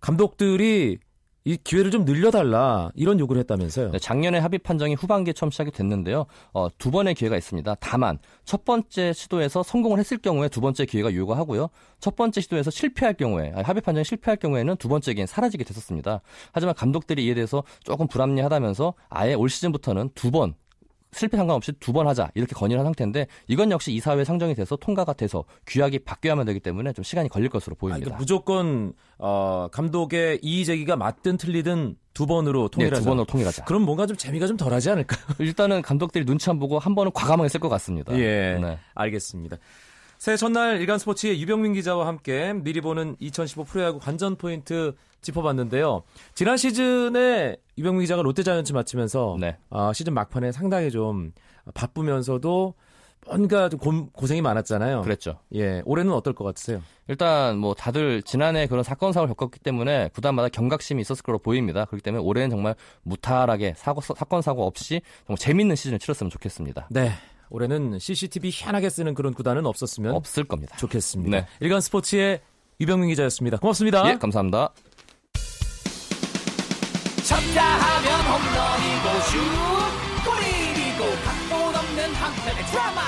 감독들이 0.00 0.98
이 1.44 1.56
기회를 1.56 1.90
좀 1.90 2.04
늘려달라 2.04 2.90
이런 2.94 3.18
요구를 3.18 3.40
했다면서요. 3.40 3.90
네, 3.90 3.98
작년에 3.98 4.38
합의 4.38 4.58
판정이 4.58 4.94
후반기에 4.94 5.32
처음 5.32 5.50
시작이 5.50 5.70
됐는데요. 5.72 6.26
어, 6.52 6.68
두 6.78 6.90
번의 6.90 7.14
기회가 7.14 7.36
있습니다. 7.36 7.74
다만 7.80 8.18
첫 8.44 8.64
번째 8.64 9.12
시도에서 9.12 9.62
성공을 9.62 9.98
했을 9.98 10.18
경우에 10.18 10.48
두 10.48 10.60
번째 10.60 10.86
기회가 10.86 11.12
요구하고요. 11.14 11.68
첫 12.00 12.14
번째 12.16 12.40
시도에서 12.40 12.70
실패할 12.70 13.14
경우에 13.14 13.52
합의 13.56 13.82
판정이 13.82 14.04
실패할 14.04 14.36
경우에는 14.36 14.76
두 14.76 14.88
번째 14.88 15.14
기회는 15.14 15.26
사라지게 15.26 15.64
됐었습니다. 15.64 16.20
하지만 16.52 16.74
감독들이 16.74 17.26
이에 17.26 17.34
대해서 17.34 17.64
조금 17.82 18.06
불합리하다면서 18.06 18.94
아예 19.08 19.34
올 19.34 19.48
시즌부터는 19.48 20.10
두번 20.14 20.54
실패 21.14 21.36
상관없이 21.36 21.72
두 21.72 21.92
번 21.92 22.06
하자 22.06 22.30
이렇게 22.34 22.54
건의를 22.54 22.80
한 22.80 22.86
상태인데 22.86 23.26
이건 23.46 23.70
역시 23.70 23.92
이사회 23.92 24.24
상정이 24.24 24.54
돼서 24.54 24.76
통과가 24.76 25.12
돼서 25.12 25.44
규약이 25.66 26.00
바뀌어야만 26.00 26.46
되기 26.46 26.58
때문에 26.58 26.92
좀 26.94 27.02
시간이 27.02 27.28
걸릴 27.28 27.48
것으로 27.50 27.76
보입니다. 27.76 28.10
아니, 28.10 28.16
무조건 28.18 28.92
어, 29.18 29.68
감독의 29.70 30.40
이의 30.42 30.64
제기가 30.64 30.96
맞든 30.96 31.36
틀리든 31.36 31.96
두 32.14 32.26
번으로 32.26 32.68
통일하자. 32.68 32.96
네, 32.96 33.00
두 33.02 33.08
번으로 33.08 33.24
통일하자. 33.26 33.64
그럼 33.64 33.82
뭔가 33.82 34.06
좀 34.06 34.16
재미가 34.16 34.46
좀 34.46 34.56
덜하지 34.56 34.90
않을까? 34.90 35.16
일단은 35.38 35.82
감독들이 35.82 36.24
눈치 36.24 36.48
안 36.50 36.58
보고 36.58 36.78
한 36.78 36.94
번은 36.94 37.12
과감하게 37.12 37.48
쓸 37.48 37.60
것 37.60 37.68
같습니다. 37.68 38.12
예, 38.18 38.58
네. 38.60 38.78
알겠습니다. 38.94 39.58
새해 40.22 40.36
첫날 40.36 40.80
일간 40.80 41.00
스포츠의 41.00 41.42
유병민 41.42 41.72
기자와 41.72 42.06
함께 42.06 42.52
미리 42.52 42.80
보는 42.80 43.16
2015 43.18 43.64
프로야구 43.64 43.98
관전 43.98 44.36
포인트 44.36 44.94
짚어봤는데요. 45.20 46.04
지난 46.32 46.56
시즌에 46.56 47.56
유병민 47.76 48.02
기자가 48.02 48.22
롯데자이언츠 48.22 48.72
맡으면서 48.72 49.36
네. 49.40 49.56
어, 49.68 49.92
시즌 49.92 50.14
막판에 50.14 50.52
상당히 50.52 50.92
좀 50.92 51.32
바쁘면서도 51.74 52.74
뭔가 53.26 53.68
좀 53.68 53.80
고, 53.80 54.10
고생이 54.12 54.42
많았잖아요. 54.42 55.02
그랬죠. 55.02 55.40
예, 55.56 55.82
올해는 55.84 56.12
어떨 56.12 56.34
것 56.34 56.44
같으세요? 56.44 56.80
일단 57.08 57.58
뭐 57.58 57.74
다들 57.74 58.22
지난해 58.22 58.68
그런 58.68 58.84
사건 58.84 59.12
사고를 59.12 59.34
겪었기 59.34 59.58
때문에 59.58 60.10
구단마다 60.14 60.48
경각심이 60.50 61.00
있었을 61.00 61.24
거로 61.24 61.40
보입니다. 61.40 61.84
그렇기 61.86 62.00
때문에 62.00 62.22
올해는 62.22 62.50
정말 62.50 62.76
무탈하게 63.02 63.74
사고 63.76 64.00
사건 64.00 64.40
사고 64.40 64.68
없이 64.68 65.02
정말 65.26 65.38
재밌는 65.38 65.74
시즌을 65.74 65.98
치렀으면 65.98 66.30
좋겠습니다. 66.30 66.86
네. 66.90 67.10
올해는 67.52 67.98
CCTV 67.98 68.50
희한하게 68.50 68.88
쓰는 68.88 69.12
그런 69.14 69.34
구단은 69.34 69.66
없었으면 69.66 70.14
없을 70.14 70.44
겁니다. 70.44 70.74
좋겠습니다. 70.78 71.36
네. 71.36 71.46
일간 71.60 71.82
스포츠의 71.82 72.40
유병민 72.80 73.10
기자였습니다. 73.10 73.58
고맙습니다. 73.58 74.08
예, 74.10 74.16
감사합니다. 74.16 74.72
쳤다 77.22 77.62
하면 77.62 78.20
홈런이고 78.26 79.20
슛 79.28 79.38
골이고 80.24 81.04
각본 81.24 81.74
없는 81.74 82.14
한편의 82.14 82.64
드라마 82.70 83.00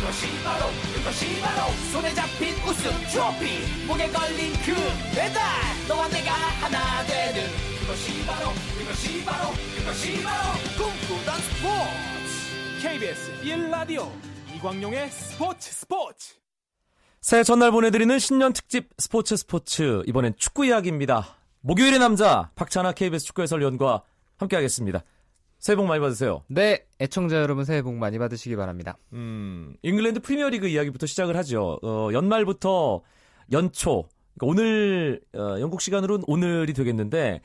그것이 0.00 0.26
바로 0.42 0.66
그것이 0.94 1.40
바로 1.40 1.72
손에 1.92 2.12
잡힌 2.12 2.54
우승 2.68 2.90
트로피 3.08 3.86
목에 3.86 4.08
걸린 4.10 4.52
그 4.64 4.74
배달 5.14 5.42
너와 5.88 6.08
내가 6.08 6.32
하나 6.32 7.06
되는 7.06 7.48
그것이 7.80 8.26
바로 8.26 8.50
그것이 8.78 9.24
바로 9.24 9.50
그것이 9.78 10.22
바로 10.22 10.58
꿈꾸던 10.76 11.40
스포츠 11.40 12.21
KBS 12.82 13.42
1라디오 13.44 14.08
이광용의 14.56 15.08
스포츠 15.08 15.72
스포츠 15.72 16.34
새해 17.20 17.44
첫날 17.44 17.70
보내드리는 17.70 18.18
신년 18.18 18.52
특집 18.52 18.88
스포츠 18.98 19.36
스포츠 19.36 20.02
이번엔 20.08 20.34
축구 20.36 20.66
이야기입니다. 20.66 21.36
목요일의 21.60 22.00
남자 22.00 22.50
박찬아 22.56 22.90
KBS 22.90 23.24
축구 23.24 23.42
해설위원과 23.42 24.02
함께하겠습니다. 24.36 25.04
새해 25.60 25.76
복 25.76 25.86
많이 25.86 26.00
받으세요. 26.00 26.42
네, 26.48 26.84
애청자 27.00 27.36
여러분 27.36 27.64
새해 27.64 27.82
복 27.82 27.94
많이 27.94 28.18
받으시기 28.18 28.56
바랍니다. 28.56 28.98
음, 29.12 29.76
잉글랜드 29.82 30.18
프리미어리그 30.18 30.66
이야기부터 30.66 31.06
시작을 31.06 31.36
하죠. 31.36 31.78
어, 31.84 32.08
연말부터 32.12 33.02
연초, 33.52 34.08
그러니까 34.36 34.46
오늘 34.46 35.20
어, 35.36 35.60
영국 35.60 35.82
시간으로는 35.82 36.24
오늘이 36.26 36.72
되겠는데 36.72 37.42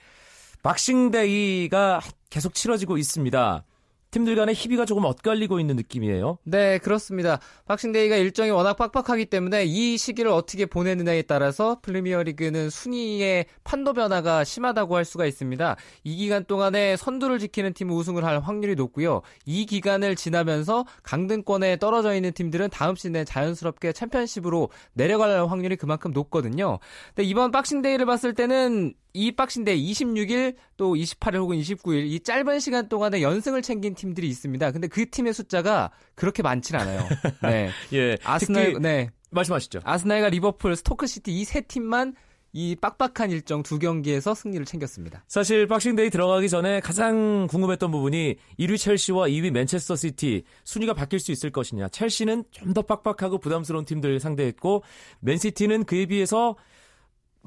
박싱데이가 0.64 2.02
계속 2.32 2.56
치러지고 2.56 2.98
있습니다. 2.98 3.66
팀들 4.12 4.36
간의 4.36 4.56
희비가 4.56 4.86
조금 4.86 5.06
엇갈리고 5.06 5.60
있는 5.60 5.76
느낌이에요. 5.76 6.38
네, 6.44 6.78
그렇습니다. 6.78 7.40
박싱데이가 7.66 8.16
일정이 8.16 8.52
워낙 8.52 8.76
빡빡하기 8.76 9.26
때문에 9.26 9.66
이 9.66 9.98
시기를 9.98 10.32
어떻게 10.32 10.66
보내느냐에 10.66 11.24
따라서 11.24 11.80
프리미어리그는 11.82 12.70
순위의 12.70 13.46
판도 13.64 13.94
변화가 13.94 14.44
심하다고 14.44 14.96
할 14.96 15.06
수가 15.06 15.26
있습니다. 15.26 15.76
이 16.04 16.16
기간 16.16 16.46
동안에 16.46 16.96
선두를 16.98 17.40
지키는 17.40 17.74
팀은 17.74 17.94
우승을 17.94 18.24
할 18.24 18.40
확률이 18.40 18.76
높고요. 18.76 19.22
이 19.46 19.66
기간을 19.66 20.16
지나면서 20.16 20.86
강등권에 21.04 21.78
떨어져 21.78 22.16
있는 22.16 22.32
팀들은 22.32 22.70
다음 22.70 22.96
시즌에 22.96 23.26
자연스럽게 23.26 23.92
챔피언십으로 23.92 24.70
내려갈 24.94 25.28
확률이 25.48 25.76
그만큼 25.76 26.12
높거든요. 26.12 26.80
근데 27.14 27.24
이번 27.28 27.52
박싱데이를 27.52 28.06
봤을 28.06 28.34
때는 28.34 28.94
이 29.18 29.32
박싱데이 29.32 29.92
26일 29.92 30.56
또 30.78 30.94
28일 30.94 31.36
혹은 31.38 31.58
29일 31.60 32.06
이 32.06 32.20
짧은 32.20 32.60
시간 32.60 32.88
동안에 32.88 33.22
연승을 33.24 33.62
챙긴 33.64 33.96
팀들이 33.96 34.28
있습니다. 34.28 34.72
근데 34.72 34.88
그 34.88 35.10
팀의 35.10 35.34
숫자가 35.34 35.92
그렇게 36.16 36.44
많진 36.44 36.76
않아요. 36.76 37.02
네. 37.42 37.70
예. 37.94 38.18
아스날 38.24 38.76
네. 38.80 39.10
말씀하시죠. 39.32 39.80
아스날과 39.84 40.30
리버풀, 40.30 40.76
스토크시티 40.76 41.32
이 41.32 41.44
세 41.46 41.62
팀만 41.62 42.14
이 42.54 42.76
빡빡한 42.76 43.30
일정 43.30 43.62
두 43.62 43.78
경기에서 43.78 44.34
승리를 44.34 44.66
챙겼습니다. 44.66 45.24
사실 45.28 45.68
박싱데이 45.68 46.10
들어가기 46.10 46.48
전에 46.50 46.80
가장 46.80 47.46
궁금했던 47.48 47.92
부분이 47.92 48.36
1위 48.58 48.78
첼시와 48.80 49.28
2위 49.28 49.52
맨체스터 49.52 49.96
시티 49.96 50.44
순위가 50.64 50.94
바뀔 50.94 51.20
수 51.20 51.32
있을 51.32 51.52
것이냐. 51.52 51.90
첼시는 51.90 52.46
좀 52.52 52.74
더 52.74 52.82
빡빡하고 52.84 53.40
부담스러운 53.40 53.86
팀들 53.86 54.20
상대했고 54.20 54.84
맨시티는 55.20 55.84
그에 55.86 56.06
비해서 56.06 56.56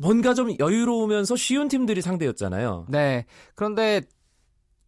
뭔가 0.01 0.33
좀 0.35 0.55
여유로우면서 0.59 1.37
쉬운 1.37 1.69
팀들이 1.69 2.01
상대였잖아요. 2.01 2.87
네. 2.89 3.27
그런데 3.55 4.01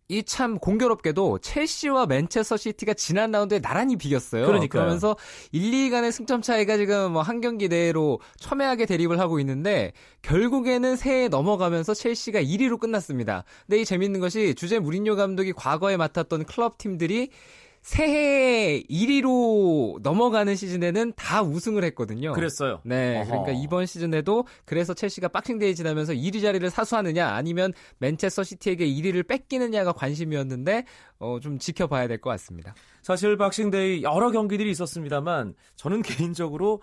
이 0.08 0.22
참 0.24 0.58
공교롭게도 0.58 1.38
첼시와 1.38 2.04
맨체스터 2.06 2.58
시티가 2.58 2.92
지난 2.94 3.30
라운드에 3.30 3.60
나란히 3.60 3.96
비겼어요. 3.96 4.44
그러니까 4.44 4.78
그러면서 4.78 5.16
1, 5.52 5.62
2위 5.70 5.90
간의 5.90 6.12
승점 6.12 6.42
차이가 6.42 6.76
지금 6.76 7.12
뭐 7.12 7.22
한 7.22 7.40
경기 7.40 7.68
내로 7.68 8.20
첨예하게 8.38 8.84
대립을 8.86 9.18
하고 9.18 9.40
있는데 9.40 9.92
결국에는 10.20 10.96
새해 10.96 11.28
넘어가면서 11.28 11.94
첼시가 11.94 12.42
1위로 12.42 12.78
끝났습니다. 12.78 13.44
근데 13.66 13.80
이 13.80 13.84
재밌는 13.86 14.20
것이 14.20 14.54
주제 14.54 14.78
무리뉴 14.78 15.16
감독이 15.16 15.52
과거에 15.54 15.96
맡았던 15.96 16.44
클럽 16.44 16.76
팀들이 16.76 17.30
새해 17.82 18.80
1위로 18.84 20.00
넘어가는 20.02 20.54
시즌에는 20.54 21.14
다 21.16 21.42
우승을 21.42 21.82
했거든요. 21.84 22.32
그랬어요. 22.32 22.80
네. 22.84 23.18
어허. 23.20 23.26
그러니까 23.28 23.52
이번 23.52 23.86
시즌에도 23.86 24.46
그래서 24.64 24.94
첼시가 24.94 25.26
박싱데이 25.28 25.74
지나면서 25.74 26.12
1위 26.12 26.40
자리를 26.40 26.68
사수하느냐 26.70 27.28
아니면 27.28 27.72
맨체스터 27.98 28.44
시티에게 28.44 28.86
1위를 28.86 29.26
뺏기느냐가 29.26 29.92
관심이었는데 29.92 30.84
어, 31.18 31.38
좀 31.40 31.58
지켜봐야 31.58 32.06
될 32.06 32.18
것 32.22 32.30
같습니다. 32.30 32.72
사실 33.02 33.36
박싱데이 33.36 34.04
여러 34.04 34.30
경기들이 34.30 34.70
있었습니다만 34.70 35.54
저는 35.74 36.02
개인적으로 36.32 36.82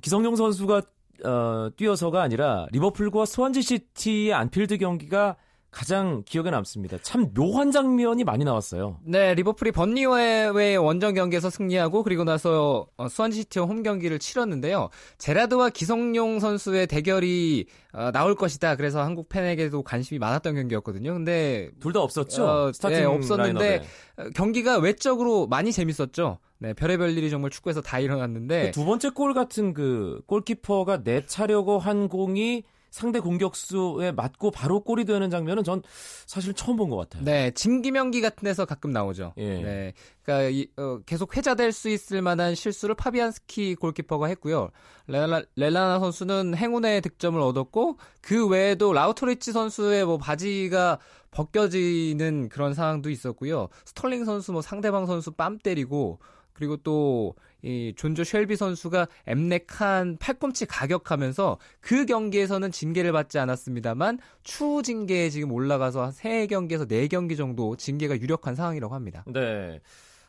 기성용 0.00 0.36
선수가 0.36 0.82
어, 1.24 1.68
뛰어서가 1.76 2.22
아니라 2.22 2.66
리버풀과 2.72 3.26
스완지 3.26 3.60
시티의 3.60 4.32
안필드 4.32 4.78
경기가 4.78 5.36
가장 5.74 6.22
기억에 6.24 6.50
남습니다. 6.50 6.98
참 7.02 7.34
묘한 7.34 7.72
장면이 7.72 8.22
많이 8.22 8.44
나왔어요. 8.44 9.00
네, 9.04 9.34
리버풀이 9.34 9.72
번리와의 9.72 10.76
원정 10.78 11.14
경기에서 11.14 11.50
승리하고 11.50 12.04
그리고 12.04 12.22
나서 12.22 12.86
어, 12.96 13.08
스완지 13.08 13.41
시티와 13.41 13.66
홈 13.66 13.82
경기를 13.82 14.20
치렀는데요. 14.20 14.88
제라드와 15.18 15.70
기성용 15.70 16.38
선수의 16.38 16.86
대결이 16.86 17.66
어, 17.92 18.10
나올 18.12 18.36
것이다. 18.36 18.76
그래서 18.76 19.02
한국 19.02 19.28
팬에게도 19.28 19.82
관심이 19.82 20.18
많았던 20.20 20.54
경기였거든요. 20.54 21.12
근데 21.12 21.70
둘 21.80 21.92
다 21.92 22.00
없었죠. 22.00 22.44
어, 22.46 22.72
스타팅 22.72 22.98
네, 22.98 23.04
없었는데 23.04 23.64
라인업에. 23.68 23.86
어, 24.18 24.24
경기가 24.34 24.78
외적으로 24.78 25.46
많이 25.48 25.72
재밌었죠. 25.72 26.38
네, 26.58 26.72
별의별 26.72 27.10
일이 27.18 27.30
정말 27.30 27.50
축구에서 27.50 27.80
다 27.82 27.98
일어났는데 27.98 28.66
그 28.66 28.70
두 28.70 28.84
번째 28.84 29.10
골 29.10 29.34
같은 29.34 29.74
그 29.74 30.20
골키퍼가 30.26 30.98
내차려고 31.04 31.78
한 31.78 32.08
공이 32.08 32.62
상대 32.94 33.18
공격수에 33.18 34.12
맞고 34.12 34.52
바로 34.52 34.78
골이 34.78 35.04
되는 35.04 35.28
장면은 35.28 35.64
전 35.64 35.82
사실 36.26 36.54
처음 36.54 36.76
본 36.76 36.88
것 36.88 36.96
같아요. 36.96 37.24
네, 37.24 37.50
진기명기 37.50 38.20
같은 38.20 38.44
데서 38.44 38.66
가끔 38.66 38.92
나오죠. 38.92 39.32
예. 39.36 39.62
네, 39.62 39.92
그러니까 40.22 40.48
이, 40.50 40.68
어, 40.76 41.00
계속 41.04 41.36
회자될 41.36 41.72
수 41.72 41.88
있을 41.88 42.22
만한 42.22 42.54
실수를 42.54 42.94
파비안스키 42.94 43.74
골키퍼가 43.74 44.28
했고요. 44.28 44.70
랄라, 45.08 45.42
랄라나 45.56 45.98
선수는 45.98 46.54
행운의 46.56 47.00
득점을 47.00 47.40
얻었고 47.40 47.98
그 48.20 48.46
외에도 48.46 48.92
라우틀리지 48.92 49.50
선수의 49.50 50.04
뭐 50.04 50.16
바지가 50.16 51.00
벗겨지는 51.32 52.48
그런 52.48 52.74
상황도 52.74 53.10
있었고요. 53.10 53.68
스털링 53.86 54.24
선수 54.24 54.52
뭐 54.52 54.62
상대방 54.62 55.06
선수 55.06 55.32
뺨 55.32 55.58
때리고 55.58 56.20
그리고 56.52 56.76
또 56.76 57.34
이 57.64 57.94
존조 57.96 58.24
쉘비 58.24 58.56
선수가 58.56 59.08
엠레 59.26 59.79
칸 59.79 60.18
팔꿈치 60.18 60.66
가격하면서 60.66 61.58
그 61.80 62.04
경기에서는 62.04 62.70
징계를 62.70 63.12
받지 63.12 63.38
않았습니다만 63.38 64.18
추후 64.42 64.82
징계에 64.82 65.30
지금 65.30 65.50
올라가서 65.50 66.10
세 66.10 66.46
경기에서 66.46 66.84
네 66.84 67.08
경기 67.08 67.36
정도 67.36 67.74
징계가 67.74 68.20
유력한 68.20 68.54
상황이라고 68.54 68.94
합니다. 68.94 69.24
네. 69.26 69.80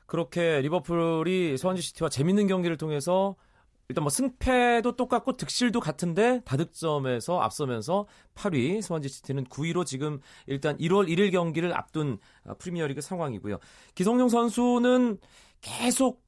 그렇게 0.06 0.62
리버풀이 0.62 1.58
스완지 1.58 1.82
시티와 1.82 2.10
재밌는 2.10 2.48
경기를 2.48 2.78
통해서 2.78 3.36
일단 3.90 4.04
뭐 4.04 4.10
승패도 4.10 4.96
똑같고 4.96 5.34
득실도 5.38 5.80
같은데 5.80 6.42
다득점에서 6.46 7.40
앞서면서 7.42 8.08
8위 8.34 8.82
스완지 8.82 9.10
시티는 9.10 9.46
9위로 9.46 9.86
지금 9.86 10.22
일단 10.48 10.78
1월 10.78 11.08
1일 11.08 11.32
경기를 11.32 11.76
앞둔 11.76 12.18
아, 12.46 12.54
프리미어리그 12.54 13.02
상황이고요. 13.02 13.60
기성용 13.94 14.30
선수는 14.30 15.20
계속 15.62 16.25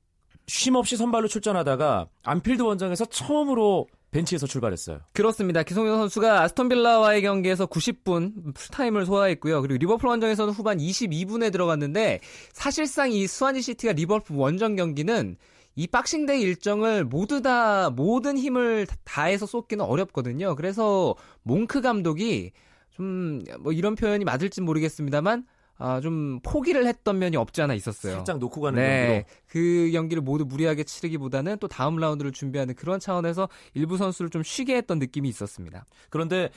쉼 0.48 0.76
없이 0.76 0.96
선발로 0.96 1.28
출전하다가 1.28 2.08
안필드 2.24 2.62
원정에서 2.62 3.06
처음으로 3.06 3.88
벤치에서 4.12 4.48
출발했어요. 4.48 5.02
그렇습니다. 5.14 5.64
기성용 5.64 5.98
선수가 5.98 6.42
아스톤 6.44 6.70
빌라와의 6.70 7.22
경기에서 7.22 7.66
90분 7.66 8.56
풀타임을 8.56 9.06
소화했고요. 9.06 9.62
그리고 9.62 9.78
리버풀 9.78 10.08
원정에서는 10.08 10.54
후반 10.54 10.78
22분에 10.78 11.52
들어갔는데 11.52 12.22
사실상 12.54 13.12
이 13.12 13.28
스완지 13.28 13.62
시티가 13.62 13.94
리버풀 13.94 14.38
원정 14.38 14.78
경기는 14.78 15.36
이 15.76 15.86
박싱데이 15.86 16.42
일정을 16.42 17.04
모두 17.04 17.42
다 17.42 17.90
모든 17.90 18.38
힘을 18.38 18.88
다해서 19.04 19.46
쏟기는 19.46 19.84
어렵거든요. 19.84 20.56
그래서 20.56 21.16
몽크 21.44 21.82
감독이 21.82 22.52
좀 22.96 23.44
뭐 23.60 23.72
이런 23.72 23.96
표현이 23.96 24.26
맞을지 24.26 24.62
모르겠습니다만 24.62 25.46
아, 25.80 26.02
좀 26.02 26.40
포기를 26.42 26.88
했던 26.88 27.20
면이 27.20 27.38
없지 27.38 27.62
않아 27.62 27.74
있었어요. 27.74 28.14
살짝 28.14 28.40
놓고 28.40 28.62
가는 28.62 28.82
네. 28.82 29.08
경기로. 29.08 29.26
그 29.48 29.92
경기를 29.92 30.24
모두 30.24 30.46
무리하게 30.46 30.84
치르기보다는 30.84 31.58
또 31.60 31.68
다음 31.68 31.98
라운드를 31.98 32.32
준비하는 32.32 32.74
그런 32.74 33.00
차원에서 33.00 33.48
일부 33.74 33.98
선수를 33.98 34.30
좀 34.30 34.44
쉬게 34.44 34.76
했던 34.76 35.00
느낌이 35.00 35.30
있었습니다. 35.30 35.86
그런데 36.10 36.50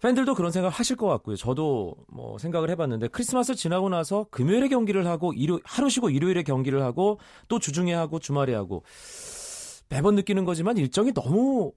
팬들도 0.00 0.34
그런 0.34 0.50
생각 0.50 0.68
하실 0.68 0.96
것 0.96 1.06
같고요. 1.06 1.36
저도 1.36 1.94
뭐 2.08 2.36
생각을 2.38 2.68
해봤는데 2.70 3.08
크리스마스 3.08 3.54
지나고 3.54 3.88
나서 3.88 4.26
금요일에 4.30 4.68
경기를 4.68 5.06
하고 5.06 5.32
일요 5.32 5.60
하루 5.64 5.88
쉬고 5.88 6.10
일요일에 6.10 6.42
경기를 6.42 6.82
하고 6.82 7.18
또 7.48 7.58
주중에 7.58 7.94
하고 7.94 8.18
주말에 8.18 8.54
하고 8.54 8.82
매번 9.88 10.14
느끼는 10.16 10.44
거지만 10.44 10.76
일정이 10.76 11.12
너무 11.14 11.72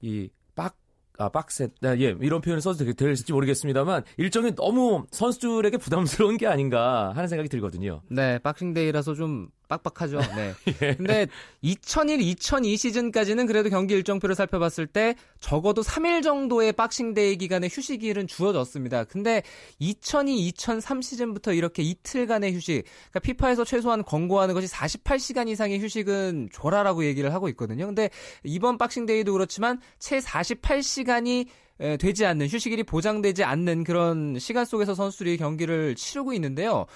이 0.00 0.28
빡, 0.54 0.76
아, 1.22 1.28
빡센, 1.28 1.72
아, 1.84 1.96
예, 1.98 2.16
이런 2.20 2.40
표현을 2.40 2.60
써도 2.60 2.84
되- 2.84 2.92
될지 2.92 3.32
모르겠습니다만, 3.32 4.02
일정이 4.16 4.54
너무 4.56 5.06
선수들에게 5.12 5.76
부담스러운 5.78 6.36
게 6.36 6.46
아닌가 6.48 7.12
하는 7.14 7.28
생각이 7.28 7.48
들거든요. 7.48 8.02
네, 8.10 8.38
박싱데이라서 8.38 9.14
좀 9.14 9.48
빡빡하죠. 9.78 10.18
네. 10.36 10.54
예. 10.82 10.94
근데 10.94 11.26
2001, 11.62 12.20
2002 12.20 12.76
시즌까지는 12.76 13.46
그래도 13.46 13.70
경기 13.70 13.94
일정표를 13.94 14.34
살펴봤을 14.34 14.86
때 14.86 15.14
적어도 15.40 15.82
3일 15.82 16.22
정도의 16.22 16.72
박싱데이 16.72 17.36
기간의 17.36 17.70
휴식일은 17.72 18.26
주어졌습니다. 18.26 19.04
근데 19.04 19.42
2002, 19.78 20.48
2003 20.48 21.00
시즌부터 21.02 21.52
이렇게 21.52 21.82
이틀간의 21.82 22.54
휴식, 22.54 22.84
그러니까 23.10 23.20
피파에서 23.20 23.64
최소한 23.64 24.02
권고하는 24.02 24.54
것이 24.54 24.66
48시간 24.66 25.48
이상의 25.48 25.80
휴식은 25.80 26.50
줘라라고 26.52 27.04
얘기를 27.04 27.32
하고 27.32 27.48
있거든요. 27.50 27.86
근데 27.86 28.10
이번 28.44 28.78
박싱데이도 28.78 29.32
그렇지만 29.32 29.80
채 29.98 30.18
48시간이 30.18 31.46
되지 31.98 32.26
않는 32.26 32.46
휴식일이 32.48 32.84
보장되지 32.84 33.42
않는 33.42 33.82
그런 33.84 34.38
시간 34.38 34.64
속에서 34.64 34.94
선수들이 34.94 35.36
경기를 35.36 35.96
치르고 35.96 36.32
있는데요. 36.34 36.86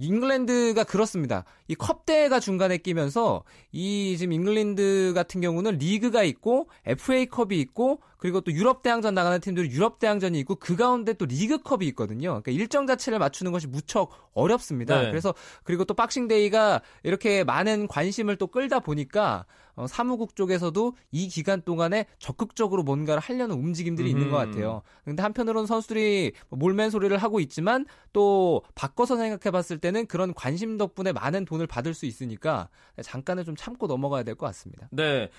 잉글랜드가 0.00 0.84
그렇습니다. 0.84 1.44
이 1.68 1.74
컵대회가 1.74 2.40
중간에 2.40 2.78
끼면서 2.78 3.44
이 3.70 4.16
지금 4.18 4.32
잉글랜드 4.32 5.12
같은 5.14 5.40
경우는 5.40 5.78
리그가 5.78 6.22
있고 6.24 6.68
FA컵이 6.86 7.58
있고 7.60 8.00
그리고 8.20 8.40
또 8.42 8.52
유럽 8.52 8.82
대항전 8.82 9.14
나가는 9.14 9.40
팀들이 9.40 9.70
유럽 9.70 9.98
대항전이 9.98 10.38
있고 10.40 10.54
그 10.56 10.76
가운데 10.76 11.14
또 11.14 11.24
리그컵이 11.24 11.86
있거든요. 11.88 12.28
그러니까 12.42 12.52
일정 12.52 12.86
자체를 12.86 13.18
맞추는 13.18 13.50
것이 13.50 13.66
무척 13.66 14.10
어렵습니다. 14.34 15.00
네. 15.00 15.10
그래서 15.10 15.34
그리고 15.64 15.84
또 15.84 15.94
박싱데이가 15.94 16.82
이렇게 17.02 17.44
많은 17.44 17.88
관심을 17.88 18.36
또 18.36 18.46
끌다 18.46 18.80
보니까 18.80 19.46
어, 19.74 19.86
사무국 19.86 20.36
쪽에서도 20.36 20.94
이 21.12 21.28
기간 21.28 21.62
동안에 21.62 22.04
적극적으로 22.18 22.82
뭔가를 22.82 23.20
하려는 23.20 23.56
움직임들이 23.56 24.10
있는 24.10 24.26
음. 24.26 24.30
것 24.30 24.36
같아요. 24.36 24.82
근데 25.04 25.22
한편으로는 25.22 25.66
선수들이 25.66 26.32
뭐 26.50 26.58
몰맨 26.58 26.90
소리를 26.90 27.16
하고 27.16 27.40
있지만 27.40 27.86
또 28.12 28.62
바꿔서 28.74 29.16
생각해 29.16 29.50
봤을 29.50 29.78
때는 29.78 30.06
그런 30.06 30.34
관심 30.34 30.76
덕분에 30.76 31.12
많은 31.12 31.46
돈을 31.46 31.66
받을 31.66 31.94
수 31.94 32.04
있으니까 32.04 32.68
잠깐은 33.02 33.44
좀 33.44 33.56
참고 33.56 33.86
넘어가야 33.86 34.22
될 34.24 34.34
것 34.34 34.44
같습니다. 34.46 34.88
네. 34.92 35.30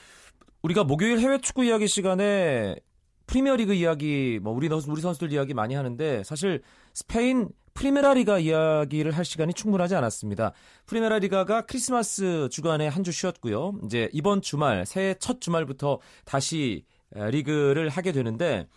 우리가 0.63 0.83
목요일 0.83 1.19
해외 1.19 1.39
축구 1.39 1.63
이야기 1.65 1.87
시간에 1.87 2.75
프리미어리그 3.27 3.73
이야기, 3.73 4.39
뭐 4.41 4.53
우리 4.53 4.67
선수- 4.67 4.91
우리 4.91 5.01
선수들 5.01 5.31
이야기 5.31 5.53
많이 5.53 5.73
하는데 5.73 6.23
사실 6.23 6.61
스페인 6.93 7.49
프리메라리가 7.73 8.39
이야기를 8.39 9.13
할 9.13 9.23
시간이 9.23 9.53
충분하지 9.53 9.95
않았습니다. 9.95 10.51
프리메라리가가 10.85 11.61
크리스마스 11.65 12.49
주간에 12.51 12.87
한 12.87 13.03
주 13.03 13.11
쉬었고요. 13.13 13.73
이제 13.85 14.09
이번 14.11 14.41
주말 14.41 14.85
새해 14.85 15.15
첫 15.17 15.39
주말부터 15.39 15.99
다시 16.25 16.83
에, 17.15 17.31
리그를 17.31 17.87
하게 17.89 18.11
되는데 18.11 18.67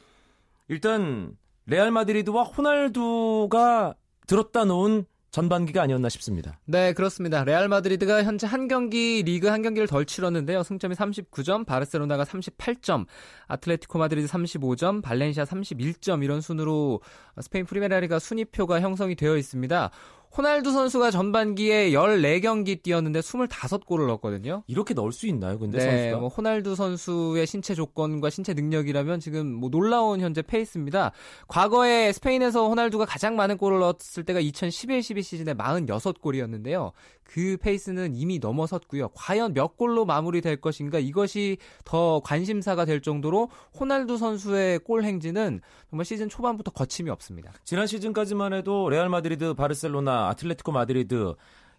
일단 0.69 1.37
레알 1.67 1.91
마드리드와 1.91 2.45
호날두가 2.45 3.95
들었다 4.29 4.65
놓은 4.65 5.05
전반기가 5.35 5.83
아니었나 5.83 6.09
싶습니다. 6.11 6.61
네, 6.65 6.93
그렇습니다. 6.93 7.43
레알 7.43 7.67
마드리드가 7.67 8.23
현재 8.23 8.47
한 8.47 8.69
경기 8.69 9.21
리그 9.25 9.49
한 9.49 9.63
경기를 9.63 9.89
덜 9.89 10.07
치렀는데요. 10.07 10.63
승점이 10.63 10.95
39점, 10.95 11.67
바르셀로나가 11.67 12.23
38점, 12.23 13.07
아틀레티코 13.49 13.99
마드리드 13.99 14.29
35점, 14.29 15.03
발렌시아 15.03 15.43
31점 15.43 16.23
이런 16.23 16.41
순으로 16.41 17.01
스페인 17.41 17.67
프리메라리가 17.67 18.21
순위표가 18.21 18.81
형성이 18.81 19.17
되어 19.17 19.37
있습니다. 19.37 19.91
호날두 20.37 20.73
선수가 20.73 21.13
전반기에 21.13 21.93
14경기 21.93 22.83
뛰었는데 22.83 23.21
25골을 23.21 24.09
넣었거든요. 24.09 24.65
이렇게 24.67 24.93
넣을 24.93 25.13
수 25.13 25.29
있나요? 25.29 25.59
근데 25.61 25.79
네, 25.79 25.85
선수가 25.85 26.21
뭐 26.21 26.29
호날두 26.29 26.75
선수의 26.75 27.47
신체 27.47 27.75
조건과 27.75 28.31
신체 28.31 28.53
능력이라면 28.53 29.21
지금 29.21 29.47
뭐 29.47 29.71
놀라운 29.71 30.21
현재 30.21 30.43
페이스입니다. 30.43 31.13
과거에 31.47 32.13
스페인에서 32.13 32.69
호날두가 32.69 33.05
가장 33.05 33.37
많은 33.37 33.59
골을 33.59 33.79
넣었을 33.79 34.25
때가 34.25 34.41
2011-12 34.41 35.23
시즌에 35.23 35.55
46골이었는데요. 35.55 36.91
그 37.23 37.57
페이스는 37.61 38.15
이미 38.15 38.39
넘어섰고요. 38.39 39.09
과연 39.15 39.55
몇 39.55 39.77
골로 39.77 40.05
마무리될 40.05 40.61
것인가 40.61 40.99
이것이 40.99 41.57
더 41.85 42.21
관심사가 42.21 42.85
될 42.85 43.01
정도로 43.01 43.51
호날두 43.79 44.19
선수의 44.19 44.81
골 44.81 45.05
행진은 45.05 45.61
정말 45.91 46.05
시즌 46.05 46.29
초반부터 46.29 46.71
거침이 46.73 47.11
없습니다. 47.11 47.53
지난 47.65 47.87
시즌까지만 47.87 48.53
해도 48.53 48.89
레알 48.89 49.09
마드리드, 49.09 49.55
바르셀로나, 49.55 50.24
아틀레티코 50.29 50.73
마드리드 50.73 51.35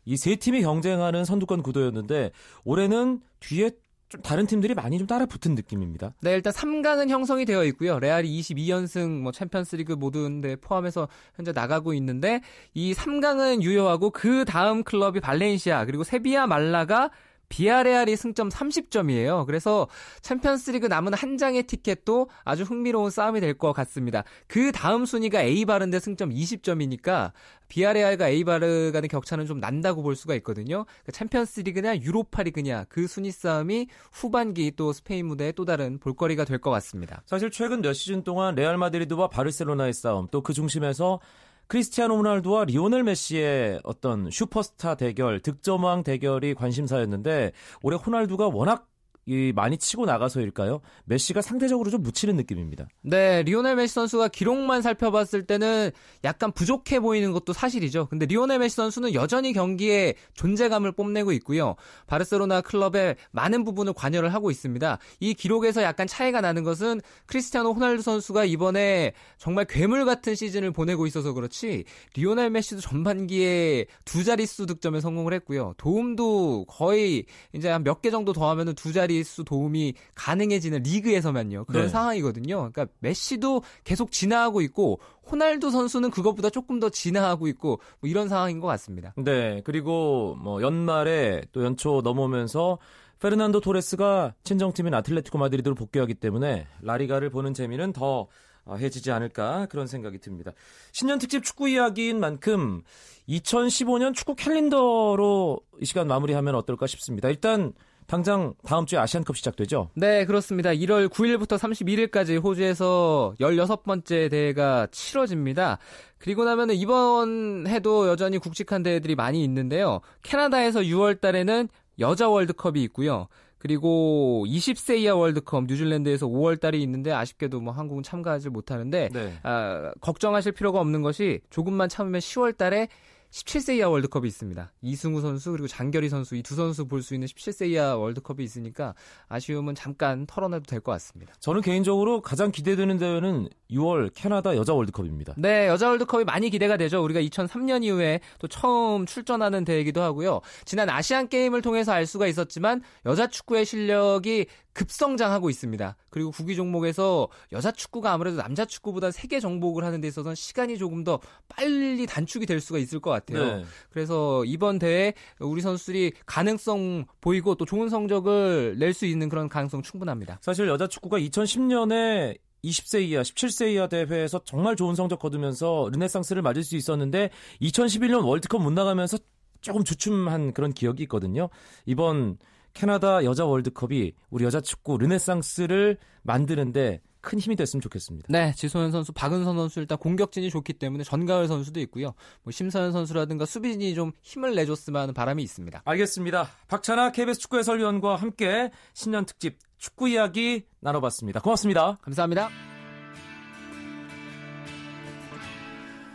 이 0.05 0.17
세 0.17 0.35
팀이 0.35 0.61
경쟁하는 0.61 1.25
선두권 1.25 1.63
구도였는데 1.63 2.31
올해는 2.63 3.21
뒤에 3.39 3.71
좀 4.07 4.21
다른 4.21 4.45
팀들이 4.45 4.75
많이 4.75 4.99
좀 4.99 5.07
따라 5.07 5.25
붙은 5.25 5.55
느낌입니다. 5.55 6.13
네, 6.21 6.33
일단 6.33 6.53
3강은 6.53 7.09
형성이 7.09 7.43
되어 7.43 7.63
있고요. 7.65 7.97
레알이 7.99 8.39
22연승, 8.39 9.21
뭐 9.21 9.31
챔피언스리그 9.31 9.93
모든 9.93 10.41
데 10.41 10.55
포함해서 10.57 11.07
현재 11.35 11.51
나가고 11.51 11.95
있는데 11.95 12.41
이 12.75 12.93
3강은 12.93 13.63
유효하고 13.63 14.11
그 14.11 14.45
다음 14.45 14.83
클럽이 14.83 15.21
발렌시아 15.21 15.85
그리고 15.85 16.03
세비야 16.03 16.45
말라가 16.45 17.09
비아레알이 17.49 18.15
승점 18.15 18.49
30점이에요. 18.49 19.45
그래서 19.45 19.87
챔피언스리그 20.21 20.87
남은 20.87 21.13
한 21.13 21.37
장의 21.37 21.63
티켓도 21.63 22.29
아주 22.43 22.63
흥미로운 22.63 23.09
싸움이 23.11 23.39
될 23.41 23.55
것 23.55 23.71
같습니다. 23.71 24.23
그 24.47 24.71
다음 24.73 25.05
순위가 25.05 25.41
에이바르인데 25.41 25.99
승점 25.99 26.29
20점이니까 26.31 27.31
비아레알과 27.69 28.27
에이바르 28.27 28.91
간의 28.93 29.07
격차는 29.07 29.45
좀 29.45 29.59
난다고 29.59 30.03
볼 30.03 30.15
수가 30.15 30.35
있거든요. 30.35 30.83
그러니까 30.85 31.11
챔피언스리그냐 31.13 31.97
유로파리그냐 32.01 32.85
그 32.89 33.07
순위 33.07 33.31
싸움이 33.31 33.87
후반기 34.11 34.71
또 34.75 34.91
스페인 34.93 35.25
무대의 35.27 35.53
또 35.53 35.63
다른 35.65 35.99
볼거리가 35.99 36.43
될 36.45 36.59
것 36.59 36.69
같습니다. 36.71 37.21
사실 37.25 37.49
최근 37.51 37.81
몇 37.81 37.93
시즌 37.93 38.23
동안 38.23 38.55
레알 38.55 38.77
마드리드와 38.77 39.29
바르셀로나의 39.29 39.93
싸움 39.93 40.27
또 40.31 40.41
그 40.41 40.53
중심에서 40.53 41.19
크리스티아노 41.67 42.17
호날두와 42.17 42.65
리오넬 42.65 43.03
메시의 43.03 43.79
어떤 43.83 44.29
슈퍼스타 44.29 44.95
대결, 44.95 45.39
득점왕 45.39 46.03
대결이 46.03 46.53
관심사였는데 46.53 47.51
올해 47.81 47.97
호날두가 47.97 48.47
워낙 48.47 48.87
이 49.27 49.51
많이 49.55 49.77
치고 49.77 50.05
나가서일까요? 50.05 50.81
메시가 51.05 51.41
상대적으로 51.41 51.89
좀 51.89 52.03
묻히는 52.03 52.35
느낌입니다. 52.35 52.87
네, 53.01 53.41
리오넬 53.41 53.75
메시 53.75 53.93
선수가 53.95 54.27
기록만 54.27 54.83
살펴봤을 54.83 55.47
때는 55.47 55.89
약간 56.23 56.51
부족해 56.51 56.99
보이는 56.99 57.31
것도 57.31 57.51
사실이죠. 57.51 58.05
근데 58.07 58.27
리오넬 58.27 58.59
메시 58.59 58.75
선수는 58.75 59.15
여전히 59.15 59.51
경기에 59.51 60.13
존재감을 60.35 60.91
뽐내고 60.91 61.31
있고요. 61.33 61.75
바르셀로나 62.05 62.61
클럽에 62.61 63.15
많은 63.31 63.63
부분을 63.63 63.93
관여를 63.93 64.31
하고 64.31 64.51
있습니다. 64.51 64.99
이 65.19 65.33
기록에서 65.33 65.81
약간 65.81 66.05
차이가 66.05 66.39
나는 66.41 66.63
것은 66.63 67.01
크리스티아노 67.25 67.73
호날두 67.73 68.03
선수가 68.03 68.45
이번에 68.45 69.13
정말 69.39 69.65
괴물 69.65 70.05
같은 70.05 70.35
시즌을 70.35 70.71
보내고 70.71 71.07
있어서 71.07 71.33
그렇지 71.33 71.85
리오넬 72.15 72.51
메시도 72.51 72.79
전반기에 72.81 73.87
두 74.05 74.23
자릿수 74.23 74.67
득점에 74.67 75.01
성공을 75.01 75.33
했고요. 75.33 75.73
도움도 75.77 76.65
거의 76.67 77.25
이제 77.53 77.69
한 77.69 77.81
몇 77.83 78.01
개 78.01 78.11
정도 78.11 78.33
더 78.33 78.49
하면 78.51 78.75
두 78.75 78.93
자리 78.93 79.14
자릿수 79.15 79.43
도움이 79.43 79.93
가능해지는 80.13 80.83
리그에서만요. 80.83 81.65
그런 81.65 81.83
네. 81.83 81.89
상황이거든요. 81.89 82.69
그러니까 82.71 82.87
메시도 82.99 83.63
계속 83.83 84.11
진화하고 84.11 84.61
있고 84.61 84.99
호날두 85.31 85.71
선수는 85.71 86.11
그것보다 86.11 86.49
조금 86.49 86.79
더 86.79 86.89
진화하고 86.89 87.47
있고 87.47 87.79
뭐 87.99 88.09
이런 88.09 88.27
상황인 88.27 88.59
것 88.59 88.67
같습니다. 88.67 89.13
네. 89.17 89.61
그리고 89.63 90.35
뭐 90.41 90.61
연말에 90.61 91.43
또 91.51 91.63
연초 91.63 92.01
넘어오면서 92.03 92.77
페르난도 93.19 93.61
토레스가 93.61 94.33
친정팀인 94.43 94.93
아틀레티코 94.93 95.37
마드리드로 95.37 95.73
복귀하기 95.75 96.15
때문에 96.15 96.67
라리가를 96.81 97.29
보는 97.29 97.53
재미는 97.53 97.93
더 97.93 98.27
해지지 98.69 99.11
않을까 99.11 99.67
그런 99.67 99.87
생각이 99.87 100.19
듭니다. 100.19 100.51
신년 100.91 101.19
특집 101.19 101.43
축구 101.43 101.69
이야기인 101.69 102.19
만큼 102.19 102.81
2015년 103.29 104.13
축구 104.13 104.35
캘린더로 104.35 105.59
이 105.81 105.85
시간 105.85 106.07
마무리하면 106.07 106.55
어떨까 106.55 106.87
싶습니다. 106.87 107.29
일단 107.29 107.73
당장 108.07 108.53
다음 108.65 108.85
주에 108.85 108.99
아시안컵 108.99 109.35
시작되죠? 109.37 109.89
네, 109.95 110.25
그렇습니다. 110.25 110.69
1월 110.69 111.09
9일부터 111.09 111.57
31일까지 111.57 112.41
호주에서 112.43 113.33
16번째 113.39 114.29
대회가 114.29 114.87
치러집니다. 114.91 115.79
그리고 116.17 116.43
나면 116.45 116.71
이번 116.71 117.65
해도 117.67 118.07
여전히 118.07 118.37
굵직한 118.37 118.83
대회들이 118.83 119.15
많이 119.15 119.43
있는데요. 119.43 120.01
캐나다에서 120.23 120.81
6월 120.81 121.19
달에는 121.19 121.67
여자 121.99 122.29
월드컵이 122.29 122.83
있고요. 122.83 123.27
그리고 123.57 124.45
20세 124.47 124.99
이하 124.99 125.15
월드컵 125.15 125.65
뉴질랜드에서 125.65 126.27
5월 126.27 126.59
달이 126.59 126.79
있는데 126.83 127.11
아쉽게도 127.11 127.61
뭐 127.61 127.73
한국은 127.73 128.03
참가하지 128.03 128.49
못하는데 128.49 129.09
네. 129.11 129.33
아, 129.41 129.91
걱정하실 130.01 130.51
필요가 130.51 130.79
없는 130.79 131.01
것이 131.01 131.41
조금만 131.49 131.89
참으면 131.89 132.19
10월 132.19 132.55
달에 132.55 132.89
17세 133.31 133.77
이하 133.77 133.89
월드컵이 133.89 134.27
있습니다. 134.27 134.71
이승우 134.81 135.19
선수 135.21 135.51
그리고 135.51 135.67
장결희 135.67 136.07
선수 136.09 136.35
이 136.35 136.41
두 136.43 136.55
선수 136.55 136.87
볼 136.87 137.01
수 137.01 137.13
있는 137.13 137.27
17세 137.27 137.69
이하 137.69 137.95
월드컵이 137.97 138.43
있으니까 138.43 138.95
아쉬움은 139.27 139.75
잠깐 139.75 140.25
털어내도 140.25 140.63
될 140.65 140.79
것 140.79 140.91
같습니다. 140.93 141.33
저는 141.39 141.61
개인적으로 141.61 142.21
가장 142.21 142.51
기대되는 142.51 142.97
대회는 142.97 143.49
6월 143.71 144.11
캐나다 144.13 144.55
여자 144.55 144.73
월드컵입니다. 144.73 145.33
네, 145.37 145.67
여자 145.67 145.89
월드컵이 145.89 146.23
많이 146.23 146.49
기대가 146.49 146.77
되죠. 146.77 147.03
우리가 147.03 147.21
2003년 147.21 147.83
이후에 147.83 148.19
또 148.39 148.47
처음 148.47 149.05
출전하는 149.05 149.65
대회이기도 149.65 150.01
하고요. 150.01 150.41
지난 150.65 150.89
아시안 150.89 151.27
게임을 151.27 151.61
통해서 151.61 151.91
알 151.91 152.05
수가 152.05 152.27
있었지만 152.27 152.81
여자 153.05 153.27
축구의 153.27 153.65
실력이 153.65 154.45
급성장하고 154.73 155.49
있습니다. 155.49 155.95
그리고 156.09 156.31
구기 156.31 156.55
종목에서 156.55 157.29
여자 157.53 157.71
축구가 157.71 158.11
아무래도 158.11 158.37
남자 158.37 158.65
축구보다 158.65 159.09
세계 159.11 159.39
정복을 159.39 159.85
하는 159.85 160.01
데 160.01 160.07
있어서는 160.09 160.35
시간이 160.35 160.77
조금 160.77 161.03
더 161.05 161.19
빨리 161.47 162.05
단축이 162.05 162.45
될 162.45 162.59
수가 162.59 162.79
있을 162.79 162.99
것 162.99 163.09
같아요. 163.09 163.57
네. 163.57 163.65
그래서 163.89 164.43
이번 164.45 164.77
대회 164.77 165.13
우리 165.39 165.61
선수들이 165.61 166.11
가능성 166.25 167.05
보이고 167.21 167.55
또 167.55 167.65
좋은 167.65 167.89
성적을 167.89 168.75
낼 168.77 168.95
수 168.95 169.05
있는 169.05 169.27
그런 169.27 169.49
가능성 169.49 169.81
충분합니다. 169.81 170.39
사실 170.41 170.67
여자 170.67 170.87
축구가 170.87 171.19
2010년에 171.19 172.37
20세 172.65 173.03
이하, 173.03 173.21
17세 173.21 173.73
이하 173.73 173.87
대회에서 173.87 174.41
정말 174.45 174.75
좋은 174.75 174.95
성적 174.95 175.19
거두면서 175.19 175.89
르네상스를 175.93 176.41
맞을 176.41 176.63
수 176.63 176.75
있었는데 176.75 177.29
2011년 177.61 178.25
월드컵 178.25 178.61
못 178.61 178.71
나가면서 178.71 179.17
조금 179.61 179.83
주춤한 179.83 180.53
그런 180.53 180.73
기억이 180.73 181.03
있거든요. 181.03 181.49
이번 181.85 182.37
캐나다 182.73 183.23
여자 183.23 183.45
월드컵이 183.45 184.13
우리 184.29 184.43
여자 184.45 184.61
축구 184.61 184.97
르네상스를 184.97 185.97
만드는데 186.23 187.01
큰 187.25 187.39
힘이 187.39 187.55
됐으면 187.55 187.81
좋겠습니다. 187.81 188.27
네, 188.29 188.53
지소연 188.55 188.91
선수, 188.91 189.11
박은선 189.11 189.57
선수 189.57 189.79
일단 189.79 189.97
공격진이 189.97 190.51
좋기 190.51 190.73
때문에 190.73 191.03
전가을 191.03 191.47
선수도 191.47 191.79
있고요. 191.81 192.13
뭐 192.43 192.51
심서연 192.51 192.91
선수라든가 192.91 193.45
수빈이 193.45 193.95
좀 193.95 194.11
힘을 194.21 194.53
내줬으면 194.53 195.01
하는 195.01 195.13
바람이 195.13 195.41
있습니다. 195.41 195.81
알겠습니다. 195.83 196.47
박찬아 196.67 197.11
KBS 197.11 197.39
축구 197.39 197.57
해설위원과 197.57 198.15
함께 198.15 198.69
신년 198.93 199.25
특집 199.25 199.57
축구 199.77 200.09
이야기 200.09 200.63
나눠봤습니다. 200.79 201.39
고맙습니다. 201.41 201.97
감사합니다. 202.01 202.49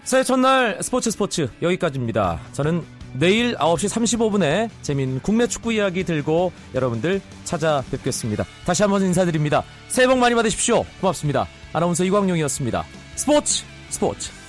새해 0.05 0.25
첫날 0.25 0.83
스포츠 0.83 1.11
스포츠 1.11 1.49
여기까지입니다. 1.63 2.41
저는 2.53 2.85
내일 3.13 3.55
9시 3.57 3.89
35분에 3.89 4.71
재미있는 4.83 5.21
국내 5.21 5.47
축구 5.47 5.73
이야기 5.73 6.05
들고 6.05 6.53
여러분들 6.75 7.21
찾아뵙겠습니다. 7.45 8.45
다시 8.65 8.83
한번 8.83 9.03
인사드립니다. 9.03 9.63
새해 9.89 10.07
복 10.07 10.19
많이 10.19 10.35
받으십시오. 10.35 10.85
고맙습니다. 11.01 11.47
아나운서 11.73 12.05
이광용이었습니다. 12.05 12.85
스포츠 13.17 13.65
스포츠 13.89 14.40